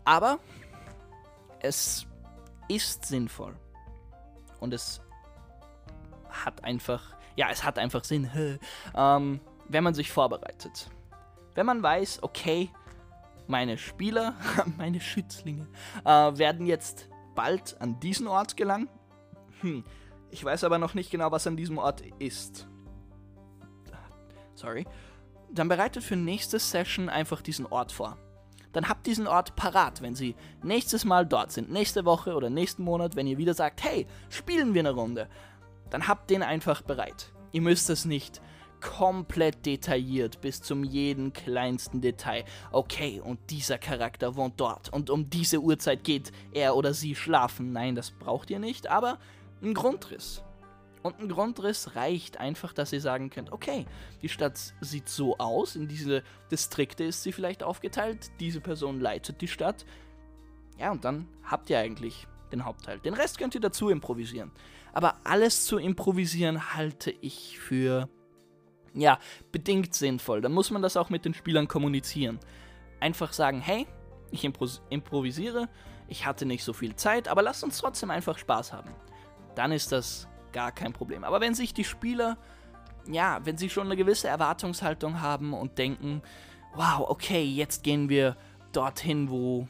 Aber 0.03 0.39
es 1.63 2.05
ist 2.67 3.05
sinnvoll. 3.05 3.55
Und 4.59 4.73
es 4.73 5.01
hat 6.29 6.63
einfach, 6.63 7.15
ja, 7.35 7.47
es 7.49 7.63
hat 7.63 7.79
einfach 7.79 8.03
Sinn, 8.03 8.29
ähm, 8.95 9.39
wenn 9.67 9.83
man 9.83 9.93
sich 9.93 10.11
vorbereitet. 10.11 10.89
Wenn 11.55 11.65
man 11.65 11.81
weiß, 11.81 12.21
okay, 12.21 12.69
meine 13.47 13.77
Spieler, 13.77 14.35
meine 14.77 15.01
Schützlinge, 15.01 15.67
äh, 16.05 16.09
werden 16.09 16.67
jetzt 16.67 17.09
bald 17.35 17.79
an 17.81 17.99
diesen 17.99 18.27
Ort 18.27 18.55
gelangen. 18.55 18.89
Hm, 19.61 19.83
ich 20.29 20.43
weiß 20.43 20.63
aber 20.63 20.77
noch 20.77 20.93
nicht 20.93 21.11
genau, 21.11 21.31
was 21.31 21.47
an 21.47 21.57
diesem 21.57 21.77
Ort 21.77 22.01
ist. 22.19 22.67
Sorry. 24.55 24.85
Dann 25.51 25.67
bereitet 25.67 26.03
für 26.03 26.15
nächste 26.15 26.59
Session 26.59 27.09
einfach 27.09 27.41
diesen 27.41 27.65
Ort 27.65 27.91
vor 27.91 28.17
dann 28.73 28.89
habt 28.89 29.07
diesen 29.07 29.27
Ort 29.27 29.55
parat, 29.55 30.01
wenn 30.01 30.15
sie 30.15 30.35
nächstes 30.61 31.05
Mal 31.05 31.25
dort 31.25 31.51
sind, 31.51 31.71
nächste 31.71 32.05
Woche 32.05 32.35
oder 32.35 32.49
nächsten 32.49 32.83
Monat, 32.83 33.15
wenn 33.15 33.27
ihr 33.27 33.37
wieder 33.37 33.53
sagt, 33.53 33.83
hey, 33.83 34.05
spielen 34.29 34.73
wir 34.73 34.81
eine 34.81 34.91
Runde, 34.91 35.29
dann 35.89 36.07
habt 36.07 36.29
den 36.29 36.43
einfach 36.43 36.81
bereit. 36.81 37.31
Ihr 37.51 37.61
müsst 37.61 37.89
es 37.89 38.05
nicht 38.05 38.41
komplett 38.81 39.65
detailliert 39.65 40.41
bis 40.41 40.61
zum 40.61 40.83
jeden 40.83 41.31
kleinsten 41.31 42.01
Detail. 42.01 42.43
Okay, 42.71 43.21
und 43.23 43.39
dieser 43.49 43.77
Charakter 43.77 44.35
wohnt 44.35 44.59
dort 44.59 44.91
und 44.91 45.09
um 45.09 45.29
diese 45.29 45.61
Uhrzeit 45.61 46.03
geht 46.03 46.31
er 46.51 46.75
oder 46.75 46.93
sie 46.93 47.15
schlafen. 47.15 47.71
Nein, 47.71 47.95
das 47.95 48.11
braucht 48.11 48.49
ihr 48.49 48.59
nicht, 48.59 48.87
aber 48.87 49.19
ein 49.61 49.73
Grundriss. 49.73 50.43
Und 51.03 51.19
ein 51.19 51.27
Grundriss 51.27 51.95
reicht 51.95 52.39
einfach, 52.39 52.73
dass 52.73 52.93
ihr 52.93 53.01
sagen 53.01 53.29
könnt, 53.29 53.51
okay, 53.51 53.85
die 54.21 54.29
Stadt 54.29 54.73
sieht 54.79 55.09
so 55.09 55.37
aus, 55.37 55.75
in 55.75 55.87
diese 55.87 56.23
Distrikte 56.49 57.03
ist 57.03 57.23
sie 57.23 57.33
vielleicht 57.33 57.61
aufgeteilt, 57.61 58.31
diese 58.39 58.61
Person 58.61 59.01
leitet 59.01 59.41
die 59.41 59.49
Stadt. 59.49 59.85
Ja, 60.79 60.91
und 60.91 61.03
dann 61.03 61.27
habt 61.43 61.69
ihr 61.69 61.77
eigentlich 61.77 62.25
den 62.51 62.63
Hauptteil. 62.63 62.99
Den 62.99 63.13
Rest 63.13 63.37
könnt 63.37 63.53
ihr 63.53 63.61
dazu 63.61 63.89
improvisieren. 63.89 64.51
Aber 64.93 65.17
alles 65.25 65.65
zu 65.65 65.77
improvisieren 65.77 66.73
halte 66.73 67.11
ich 67.11 67.59
für 67.59 68.07
ja, 68.93 69.19
bedingt 69.51 69.93
sinnvoll. 69.93 70.41
Dann 70.41 70.53
muss 70.53 70.71
man 70.71 70.81
das 70.81 70.97
auch 70.97 71.09
mit 71.09 71.25
den 71.25 71.33
Spielern 71.33 71.67
kommunizieren. 71.67 72.39
Einfach 72.99 73.33
sagen, 73.33 73.59
hey, 73.59 73.87
ich 74.31 74.45
improvisiere, 74.45 75.67
ich 76.07 76.25
hatte 76.25 76.45
nicht 76.45 76.63
so 76.63 76.73
viel 76.73 76.95
Zeit, 76.95 77.27
aber 77.27 77.41
lasst 77.41 77.63
uns 77.63 77.79
trotzdem 77.79 78.11
einfach 78.11 78.37
Spaß 78.37 78.71
haben. 78.71 78.91
Dann 79.55 79.71
ist 79.71 79.91
das 79.91 80.27
gar 80.53 80.71
kein 80.71 80.93
Problem. 80.93 81.23
Aber 81.23 81.41
wenn 81.41 81.53
sich 81.53 81.73
die 81.73 81.83
Spieler, 81.83 82.37
ja, 83.07 83.41
wenn 83.43 83.57
sie 83.57 83.69
schon 83.69 83.87
eine 83.87 83.97
gewisse 83.97 84.27
Erwartungshaltung 84.27 85.21
haben 85.21 85.53
und 85.53 85.77
denken, 85.77 86.21
wow, 86.75 87.09
okay, 87.09 87.43
jetzt 87.43 87.83
gehen 87.83 88.09
wir 88.09 88.37
dorthin, 88.71 89.29
wo, 89.29 89.67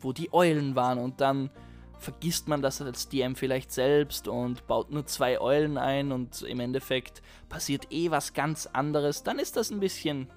wo 0.00 0.12
die 0.12 0.32
Eulen 0.32 0.74
waren 0.74 0.98
und 0.98 1.20
dann 1.20 1.50
vergisst 1.98 2.48
man 2.48 2.62
das 2.62 2.82
als 2.82 3.08
DM 3.08 3.36
vielleicht 3.36 3.70
selbst 3.70 4.26
und 4.26 4.66
baut 4.66 4.90
nur 4.90 5.06
zwei 5.06 5.40
Eulen 5.40 5.78
ein 5.78 6.12
und 6.12 6.42
im 6.42 6.60
Endeffekt 6.60 7.22
passiert 7.48 7.92
eh 7.92 8.10
was 8.10 8.34
ganz 8.34 8.66
anderes, 8.66 9.22
dann 9.22 9.38
ist 9.38 9.56
das 9.56 9.70
ein 9.70 9.80
bisschen 9.80 10.28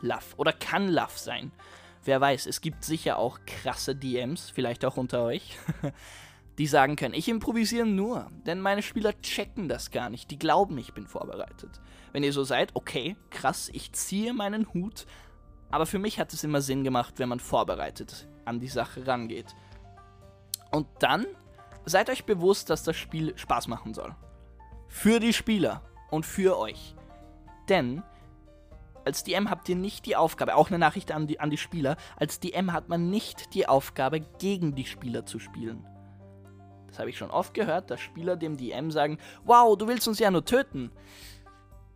Love 0.00 0.36
oder 0.36 0.52
kann 0.52 0.88
Love 0.88 1.16
sein. 1.16 1.50
Wer 2.04 2.20
weiß, 2.20 2.46
es 2.46 2.60
gibt 2.60 2.84
sicher 2.84 3.18
auch 3.18 3.40
krasse 3.46 3.96
DMs, 3.96 4.50
vielleicht 4.50 4.84
auch 4.84 4.96
unter 4.96 5.24
euch, 5.24 5.58
die 6.58 6.66
sagen 6.66 6.96
können, 6.96 7.14
ich 7.14 7.28
improvisiere 7.28 7.86
nur, 7.86 8.28
denn 8.44 8.60
meine 8.60 8.82
Spieler 8.82 9.18
checken 9.22 9.68
das 9.68 9.92
gar 9.92 10.10
nicht, 10.10 10.30
die 10.30 10.38
glauben, 10.38 10.76
ich 10.76 10.92
bin 10.92 11.06
vorbereitet. 11.06 11.80
Wenn 12.12 12.24
ihr 12.24 12.32
so 12.32 12.42
seid, 12.42 12.74
okay, 12.74 13.16
krass, 13.30 13.70
ich 13.72 13.92
ziehe 13.92 14.34
meinen 14.34 14.72
Hut, 14.74 15.06
aber 15.70 15.86
für 15.86 16.00
mich 16.00 16.18
hat 16.18 16.32
es 16.32 16.42
immer 16.42 16.60
Sinn 16.60 16.82
gemacht, 16.82 17.14
wenn 17.18 17.28
man 17.28 17.40
vorbereitet 17.40 18.26
an 18.44 18.58
die 18.58 18.68
Sache 18.68 19.06
rangeht. 19.06 19.54
Und 20.72 20.88
dann 20.98 21.26
seid 21.84 22.10
euch 22.10 22.24
bewusst, 22.24 22.70
dass 22.70 22.82
das 22.82 22.96
Spiel 22.96 23.36
Spaß 23.36 23.68
machen 23.68 23.94
soll. 23.94 24.14
Für 24.88 25.20
die 25.20 25.32
Spieler 25.32 25.82
und 26.10 26.26
für 26.26 26.58
euch. 26.58 26.96
Denn 27.68 28.02
als 29.04 29.22
DM 29.22 29.48
habt 29.48 29.68
ihr 29.68 29.76
nicht 29.76 30.06
die 30.06 30.16
Aufgabe, 30.16 30.56
auch 30.56 30.68
eine 30.68 30.78
Nachricht 30.78 31.12
an 31.12 31.26
die, 31.26 31.38
an 31.38 31.50
die 31.50 31.56
Spieler, 31.56 31.96
als 32.16 32.40
DM 32.40 32.72
hat 32.72 32.88
man 32.88 33.10
nicht 33.10 33.54
die 33.54 33.68
Aufgabe, 33.68 34.20
gegen 34.20 34.74
die 34.74 34.86
Spieler 34.86 35.24
zu 35.24 35.38
spielen. 35.38 35.86
Das 36.88 36.98
habe 36.98 37.10
ich 37.10 37.18
schon 37.18 37.30
oft 37.30 37.54
gehört, 37.54 37.90
dass 37.90 38.00
Spieler 38.00 38.36
dem 38.36 38.56
DM 38.56 38.90
sagen, 38.90 39.18
wow, 39.44 39.76
du 39.76 39.86
willst 39.86 40.08
uns 40.08 40.18
ja 40.18 40.30
nur 40.30 40.44
töten. 40.44 40.90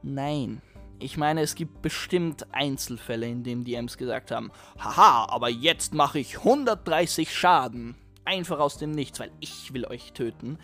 Nein. 0.02 0.62
Ich 0.98 1.16
meine, 1.16 1.40
es 1.40 1.57
gibt 1.57 1.83
bestimmt 1.83 2.46
Einzelfälle, 2.52 3.26
in 3.26 3.42
denen 3.42 3.64
DMs 3.64 3.98
gesagt 3.98 4.31
haben, 4.31 4.52
haha, 4.78 5.26
aber 5.31 5.48
jetzt 5.48 5.94
mache 5.94 6.20
ich 6.20 6.38
130 6.38 7.35
Schaden. 7.37 7.96
Einfach 8.24 8.61
aus 8.61 8.78
dem 8.78 8.92
Nichts, 8.92 9.18
weil 9.18 9.33
ich 9.40 9.74
will 9.74 9.85
euch 9.85 10.12
töten. 10.12 10.59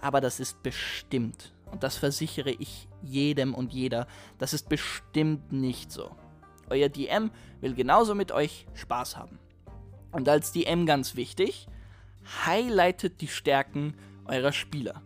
Aber 0.00 0.20
das 0.20 0.40
ist 0.40 0.62
bestimmt, 0.64 1.54
und 1.70 1.84
das 1.84 1.96
versichere 1.96 2.50
ich 2.50 2.88
jedem 3.02 3.54
und 3.54 3.72
jeder, 3.72 4.08
das 4.38 4.52
ist 4.52 4.68
bestimmt 4.68 5.52
nicht 5.52 5.92
so. 5.92 6.10
Euer 6.70 6.88
DM 6.88 7.30
will 7.60 7.74
genauso 7.74 8.14
mit 8.14 8.32
euch 8.32 8.66
Spaß 8.74 9.16
haben. 9.16 9.38
Und 10.10 10.28
als 10.28 10.52
DM 10.52 10.86
ganz 10.86 11.14
wichtig, 11.14 11.68
highlightet 12.46 13.20
die 13.20 13.28
Stärken 13.28 13.94
eurer 14.26 14.52
Spieler. 14.52 15.02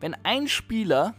Wenn 0.00 0.14
ein 0.24 0.48
Spieler 0.48 1.14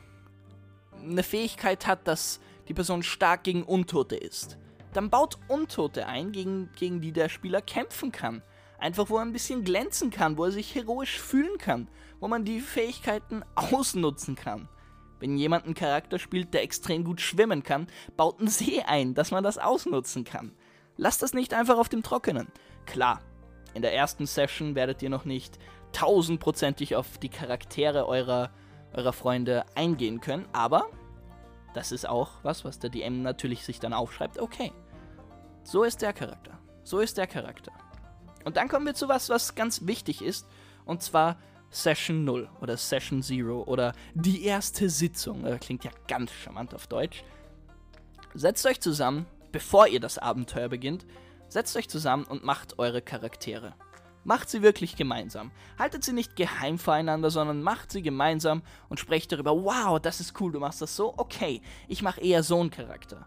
eine 1.03 1.23
Fähigkeit 1.23 1.88
hat, 1.88 2.07
dass 2.07 2.39
die 2.67 2.73
Person 2.73 3.03
stark 3.03 3.43
gegen 3.43 3.63
Untote 3.63 4.15
ist, 4.15 4.57
dann 4.93 5.09
baut 5.09 5.38
Untote 5.47 6.07
ein, 6.07 6.31
gegen, 6.31 6.69
gegen 6.75 7.01
die 7.01 7.12
der 7.12 7.29
Spieler 7.29 7.62
kämpfen 7.62 8.12
kann. 8.12 8.41
Einfach, 8.77 9.09
wo 9.09 9.17
er 9.17 9.23
ein 9.23 9.33
bisschen 9.33 9.63
glänzen 9.63 10.09
kann, 10.09 10.38
wo 10.38 10.45
er 10.45 10.51
sich 10.51 10.73
heroisch 10.73 11.19
fühlen 11.19 11.57
kann, 11.57 11.89
wo 12.19 12.27
man 12.27 12.45
die 12.45 12.62
Fähigkeiten 12.62 13.43
ausnutzen 13.55 14.35
kann. 14.35 14.69
Wenn 15.19 15.38
jemand 15.38 15.65
einen 15.65 15.73
Charakter 15.73 16.17
spielt, 16.17 16.53
der 16.53 16.63
extrem 16.63 17.03
gut 17.03 17.19
schwimmen 17.19 17.62
kann, 17.62 17.88
baut 18.15 18.39
ein 18.39 18.47
See 18.47 18.81
ein, 18.81 19.15
dass 19.15 19.31
man 19.31 19.43
das 19.43 19.57
ausnutzen 19.57 20.23
kann. 20.23 20.53
Lasst 20.95 21.21
das 21.21 21.33
nicht 21.33 21.53
einfach 21.53 21.77
auf 21.77 21.89
dem 21.89 22.03
Trockenen. 22.03 22.47
Klar, 22.85 23.21
in 23.73 23.82
der 23.82 23.93
ersten 23.93 24.25
Session 24.25 24.75
werdet 24.75 25.01
ihr 25.01 25.10
noch 25.10 25.25
nicht 25.25 25.60
tausendprozentig 25.91 26.95
auf 26.95 27.17
die 27.17 27.29
Charaktere 27.29 28.08
eurer, 28.08 28.51
eurer 28.93 29.13
Freunde 29.13 29.65
eingehen 29.75 30.21
können, 30.21 30.47
aber 30.53 30.88
das 31.73 31.91
ist 31.91 32.08
auch 32.08 32.32
was, 32.43 32.65
was 32.65 32.79
der 32.79 32.89
DM 32.89 33.21
natürlich 33.21 33.63
sich 33.65 33.79
dann 33.79 33.93
aufschreibt. 33.93 34.39
Okay, 34.39 34.71
so 35.63 35.84
ist 35.84 36.01
der 36.01 36.13
Charakter. 36.13 36.58
So 36.84 36.99
ist 36.99 37.17
der 37.17 37.27
Charakter. 37.27 37.71
Und 38.45 38.58
dann 38.58 38.67
kommen 38.67 38.86
wir 38.86 38.95
zu 38.95 39.08
was, 39.08 39.29
was 39.29 39.55
ganz 39.55 39.86
wichtig 39.86 40.21
ist, 40.21 40.47
und 40.86 41.03
zwar 41.03 41.38
Session 41.69 42.25
0 42.25 42.49
oder 42.62 42.77
Session 42.77 43.19
0 43.19 43.51
oder 43.51 43.93
die 44.15 44.43
erste 44.43 44.89
Sitzung. 44.89 45.43
Das 45.43 45.60
klingt 45.60 45.84
ja 45.84 45.91
ganz 46.08 46.32
charmant 46.32 46.73
auf 46.73 46.88
Deutsch. 46.88 47.23
Setzt 48.34 48.65
euch 48.65 48.82
zusammen, 48.82 49.27
bevor 49.51 49.88
ihr 49.88 49.99
das 49.99 50.17
Abenteuer 50.17 50.69
beginnt, 50.69 51.05
setzt 51.49 51.75
euch 51.75 51.89
zusammen 51.89 52.23
und 52.23 52.43
macht 52.43 52.79
eure 52.79 53.01
Charaktere. 53.01 53.73
Macht 54.23 54.49
sie 54.49 54.62
wirklich 54.62 54.95
gemeinsam. 54.95 55.51
Haltet 55.77 56.03
sie 56.03 56.13
nicht 56.13 56.35
geheim 56.35 56.77
voreinander, 56.77 57.31
sondern 57.31 57.62
macht 57.63 57.91
sie 57.91 58.01
gemeinsam 58.01 58.62
und 58.89 58.99
sprecht 58.99 59.31
darüber, 59.31 59.51
wow, 59.63 59.99
das 59.99 60.19
ist 60.19 60.39
cool, 60.39 60.51
du 60.51 60.59
machst 60.59 60.81
das 60.81 60.95
so, 60.95 61.13
okay, 61.17 61.62
ich 61.88 62.01
mache 62.01 62.21
eher 62.21 62.43
so 62.43 62.59
einen 62.59 62.69
Charakter. 62.69 63.25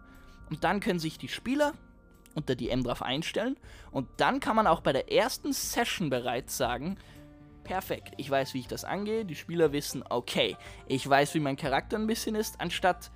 Und 0.50 0.64
dann 0.64 0.80
können 0.80 0.98
sich 0.98 1.18
die 1.18 1.28
Spieler 1.28 1.72
und 2.34 2.48
der 2.48 2.56
DM 2.56 2.84
drauf 2.84 3.02
einstellen. 3.02 3.56
Und 3.90 4.08
dann 4.18 4.40
kann 4.40 4.56
man 4.56 4.66
auch 4.66 4.80
bei 4.80 4.92
der 4.92 5.10
ersten 5.12 5.52
Session 5.52 6.10
bereits 6.10 6.56
sagen, 6.56 6.98
perfekt, 7.64 8.14
ich 8.16 8.30
weiß, 8.30 8.54
wie 8.54 8.60
ich 8.60 8.68
das 8.68 8.84
angehe. 8.84 9.24
Die 9.24 9.34
Spieler 9.34 9.72
wissen, 9.72 10.04
okay, 10.08 10.56
ich 10.86 11.08
weiß, 11.08 11.34
wie 11.34 11.40
mein 11.40 11.56
Charakter 11.56 11.96
ein 11.96 12.06
bisschen 12.06 12.34
ist, 12.34 12.60
anstatt 12.60 13.10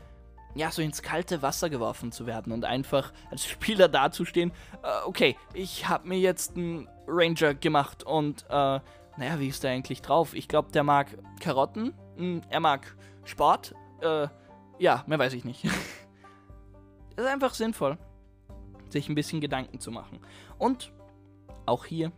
ja, 0.56 0.70
so 0.70 0.82
ins 0.82 1.02
kalte 1.02 1.42
Wasser 1.42 1.70
geworfen 1.70 2.12
zu 2.12 2.26
werden 2.26 2.52
und 2.52 2.64
einfach 2.64 3.12
als 3.30 3.46
Spieler 3.46 3.88
dazustehen, 3.88 4.52
äh, 4.82 5.06
okay, 5.06 5.36
ich 5.54 5.88
habe 5.88 6.08
mir 6.08 6.18
jetzt 6.18 6.56
einen 6.56 6.88
Ranger 7.06 7.54
gemacht 7.54 8.04
und, 8.04 8.44
äh, 8.48 8.80
naja, 9.18 9.38
wie 9.38 9.48
ist 9.48 9.62
der 9.64 9.72
eigentlich 9.72 10.02
drauf? 10.02 10.34
Ich 10.34 10.48
glaube, 10.48 10.72
der 10.72 10.82
mag 10.82 11.08
Karotten, 11.40 11.94
mh, 12.16 12.18
hm, 12.18 12.42
er 12.48 12.60
mag 12.60 12.96
Sport, 13.24 13.74
äh, 14.00 14.28
ja, 14.78 15.04
mehr 15.06 15.18
weiß 15.18 15.32
ich 15.32 15.44
nicht. 15.44 15.64
ist 17.16 17.26
einfach 17.26 17.54
sinnvoll 17.54 17.98
sich 18.90 19.08
ein 19.08 19.14
bisschen 19.14 19.40
Gedanken 19.40 19.80
zu 19.80 19.90
machen. 19.90 20.20
Und 20.58 20.92
auch 21.66 21.84
hier 21.84 22.12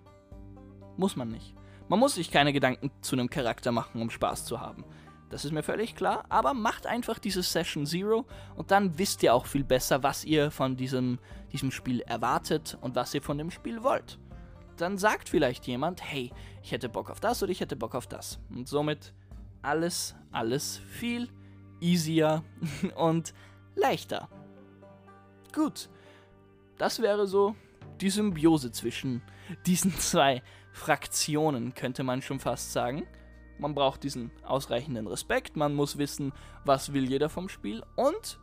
muss 0.96 1.16
man 1.16 1.28
nicht. 1.28 1.54
Man 1.88 1.98
muss 1.98 2.16
sich 2.16 2.30
keine 2.30 2.52
Gedanken 2.52 2.90
zu 3.00 3.16
einem 3.16 3.30
Charakter 3.30 3.72
machen, 3.72 4.02
um 4.02 4.10
Spaß 4.10 4.44
zu 4.44 4.60
haben. 4.60 4.84
Das 5.30 5.44
ist 5.44 5.52
mir 5.52 5.62
völlig 5.62 5.94
klar, 5.94 6.24
aber 6.30 6.54
macht 6.54 6.86
einfach 6.86 7.18
diese 7.18 7.42
Session 7.42 7.84
Zero 7.84 8.26
und 8.56 8.70
dann 8.70 8.98
wisst 8.98 9.22
ihr 9.22 9.34
auch 9.34 9.46
viel 9.46 9.64
besser, 9.64 10.02
was 10.02 10.24
ihr 10.24 10.50
von 10.50 10.76
diesem, 10.76 11.18
diesem 11.52 11.70
Spiel 11.70 12.00
erwartet 12.00 12.78
und 12.80 12.94
was 12.94 13.14
ihr 13.14 13.22
von 13.22 13.36
dem 13.36 13.50
Spiel 13.50 13.82
wollt. 13.82 14.18
Dann 14.78 14.96
sagt 14.96 15.28
vielleicht 15.28 15.66
jemand, 15.66 16.02
hey, 16.02 16.32
ich 16.62 16.72
hätte 16.72 16.88
Bock 16.88 17.10
auf 17.10 17.20
das 17.20 17.42
oder 17.42 17.52
ich 17.52 17.60
hätte 17.60 17.76
Bock 17.76 17.94
auf 17.94 18.06
das. 18.06 18.38
Und 18.48 18.68
somit 18.68 19.12
alles, 19.60 20.14
alles 20.30 20.78
viel 20.78 21.28
easier 21.80 22.42
und 22.96 23.34
leichter. 23.74 24.28
Gut, 25.52 25.90
das 26.78 27.00
wäre 27.02 27.26
so 27.26 27.54
die 28.00 28.10
Symbiose 28.10 28.70
zwischen 28.70 29.22
diesen 29.66 29.94
zwei 29.98 30.42
Fraktionen, 30.72 31.74
könnte 31.74 32.02
man 32.02 32.22
schon 32.22 32.38
fast 32.38 32.72
sagen. 32.72 33.06
Man 33.58 33.74
braucht 33.74 34.04
diesen 34.04 34.30
ausreichenden 34.44 35.06
Respekt, 35.06 35.56
man 35.56 35.74
muss 35.74 35.98
wissen, 35.98 36.32
was 36.64 36.92
will 36.92 37.08
jeder 37.08 37.28
vom 37.28 37.48
Spiel 37.48 37.82
und 37.96 38.38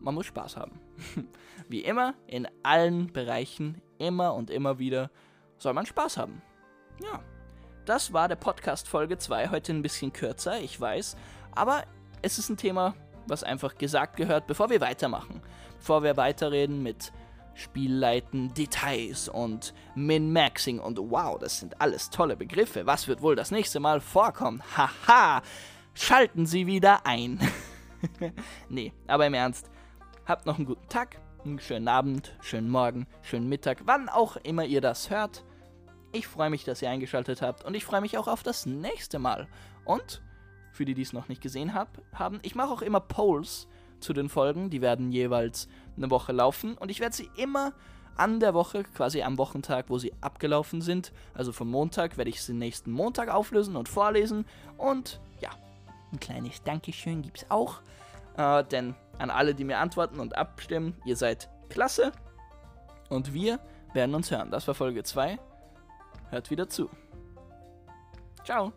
man 0.00 0.14
muss 0.14 0.26
Spaß 0.26 0.56
haben. 0.56 0.80
Wie 1.68 1.80
immer, 1.80 2.14
in 2.26 2.48
allen 2.62 3.12
Bereichen, 3.12 3.82
immer 3.98 4.34
und 4.34 4.50
immer 4.50 4.78
wieder, 4.78 5.10
soll 5.58 5.74
man 5.74 5.86
Spaß 5.86 6.16
haben. 6.16 6.40
Ja, 7.02 7.20
das 7.84 8.12
war 8.12 8.28
der 8.28 8.36
Podcast 8.36 8.88
Folge 8.88 9.18
2, 9.18 9.50
heute 9.50 9.72
ein 9.72 9.82
bisschen 9.82 10.12
kürzer, 10.12 10.58
ich 10.58 10.80
weiß, 10.80 11.16
aber 11.52 11.84
es 12.22 12.38
ist 12.38 12.48
ein 12.48 12.56
Thema, 12.56 12.94
was 13.26 13.44
einfach 13.44 13.76
gesagt 13.76 14.16
gehört, 14.16 14.46
bevor 14.46 14.70
wir 14.70 14.80
weitermachen. 14.80 15.40
Bevor 15.78 16.02
wir 16.02 16.16
weiterreden 16.16 16.82
mit 16.82 17.12
Spielleiten, 17.54 18.52
Details 18.54 19.28
und 19.28 19.74
Min-Maxing 19.94 20.78
und 20.78 20.98
wow, 20.98 21.38
das 21.38 21.60
sind 21.60 21.80
alles 21.80 22.10
tolle 22.10 22.36
Begriffe. 22.36 22.86
Was 22.86 23.08
wird 23.08 23.22
wohl 23.22 23.36
das 23.36 23.50
nächste 23.50 23.80
Mal 23.80 24.00
vorkommen? 24.00 24.62
Haha, 24.76 25.42
schalten 25.94 26.46
Sie 26.46 26.66
wieder 26.66 27.06
ein. 27.06 27.40
nee, 28.68 28.92
aber 29.06 29.26
im 29.26 29.34
Ernst, 29.34 29.70
habt 30.26 30.46
noch 30.46 30.56
einen 30.56 30.66
guten 30.66 30.88
Tag, 30.88 31.20
einen 31.44 31.58
schönen 31.58 31.88
Abend, 31.88 32.36
schönen 32.40 32.70
Morgen, 32.70 33.06
schönen 33.22 33.48
Mittag, 33.48 33.82
wann 33.84 34.08
auch 34.08 34.36
immer 34.36 34.64
ihr 34.64 34.80
das 34.80 35.10
hört. 35.10 35.44
Ich 36.12 36.26
freue 36.26 36.50
mich, 36.50 36.64
dass 36.64 36.82
ihr 36.82 36.90
eingeschaltet 36.90 37.42
habt 37.42 37.64
und 37.64 37.74
ich 37.74 37.84
freue 37.84 38.00
mich 38.00 38.18
auch 38.18 38.28
auf 38.28 38.42
das 38.42 38.66
nächste 38.66 39.18
Mal. 39.18 39.48
Und 39.84 40.22
für 40.72 40.84
die, 40.84 40.94
die 40.94 41.02
es 41.02 41.12
noch 41.12 41.28
nicht 41.28 41.42
gesehen 41.42 41.74
hab, 41.74 42.00
haben, 42.12 42.40
ich 42.42 42.54
mache 42.54 42.70
auch 42.70 42.82
immer 42.82 43.00
Polls 43.00 43.68
zu 44.00 44.12
den 44.12 44.28
Folgen. 44.28 44.70
Die 44.70 44.80
werden 44.80 45.12
jeweils 45.12 45.68
eine 45.96 46.10
Woche 46.10 46.32
laufen 46.32 46.76
und 46.76 46.90
ich 46.90 47.00
werde 47.00 47.14
sie 47.14 47.30
immer 47.36 47.72
an 48.16 48.40
der 48.40 48.52
Woche, 48.52 48.84
quasi 48.84 49.22
am 49.22 49.38
Wochentag, 49.38 49.86
wo 49.88 49.98
sie 49.98 50.12
abgelaufen 50.20 50.82
sind, 50.82 51.12
also 51.32 51.52
vom 51.52 51.70
Montag, 51.70 52.18
werde 52.18 52.28
ich 52.28 52.42
sie 52.42 52.52
nächsten 52.52 52.90
Montag 52.90 53.28
auflösen 53.30 53.76
und 53.76 53.88
vorlesen. 53.88 54.44
Und 54.76 55.20
ja, 55.40 55.50
ein 56.12 56.20
kleines 56.20 56.62
Dankeschön 56.62 57.22
gibt 57.22 57.38
es 57.38 57.50
auch. 57.50 57.80
Äh, 58.36 58.64
denn 58.64 58.94
an 59.18 59.30
alle, 59.30 59.54
die 59.54 59.64
mir 59.64 59.78
antworten 59.78 60.20
und 60.20 60.36
abstimmen. 60.36 60.94
Ihr 61.04 61.16
seid 61.16 61.48
klasse. 61.68 62.12
Und 63.08 63.34
wir 63.34 63.58
werden 63.92 64.14
uns 64.14 64.30
hören. 64.30 64.50
Das 64.50 64.66
war 64.68 64.74
Folge 64.74 65.02
2. 65.02 65.38
Hört 66.30 66.50
wieder 66.50 66.68
zu. 66.68 66.88
Ciao. 68.44 68.72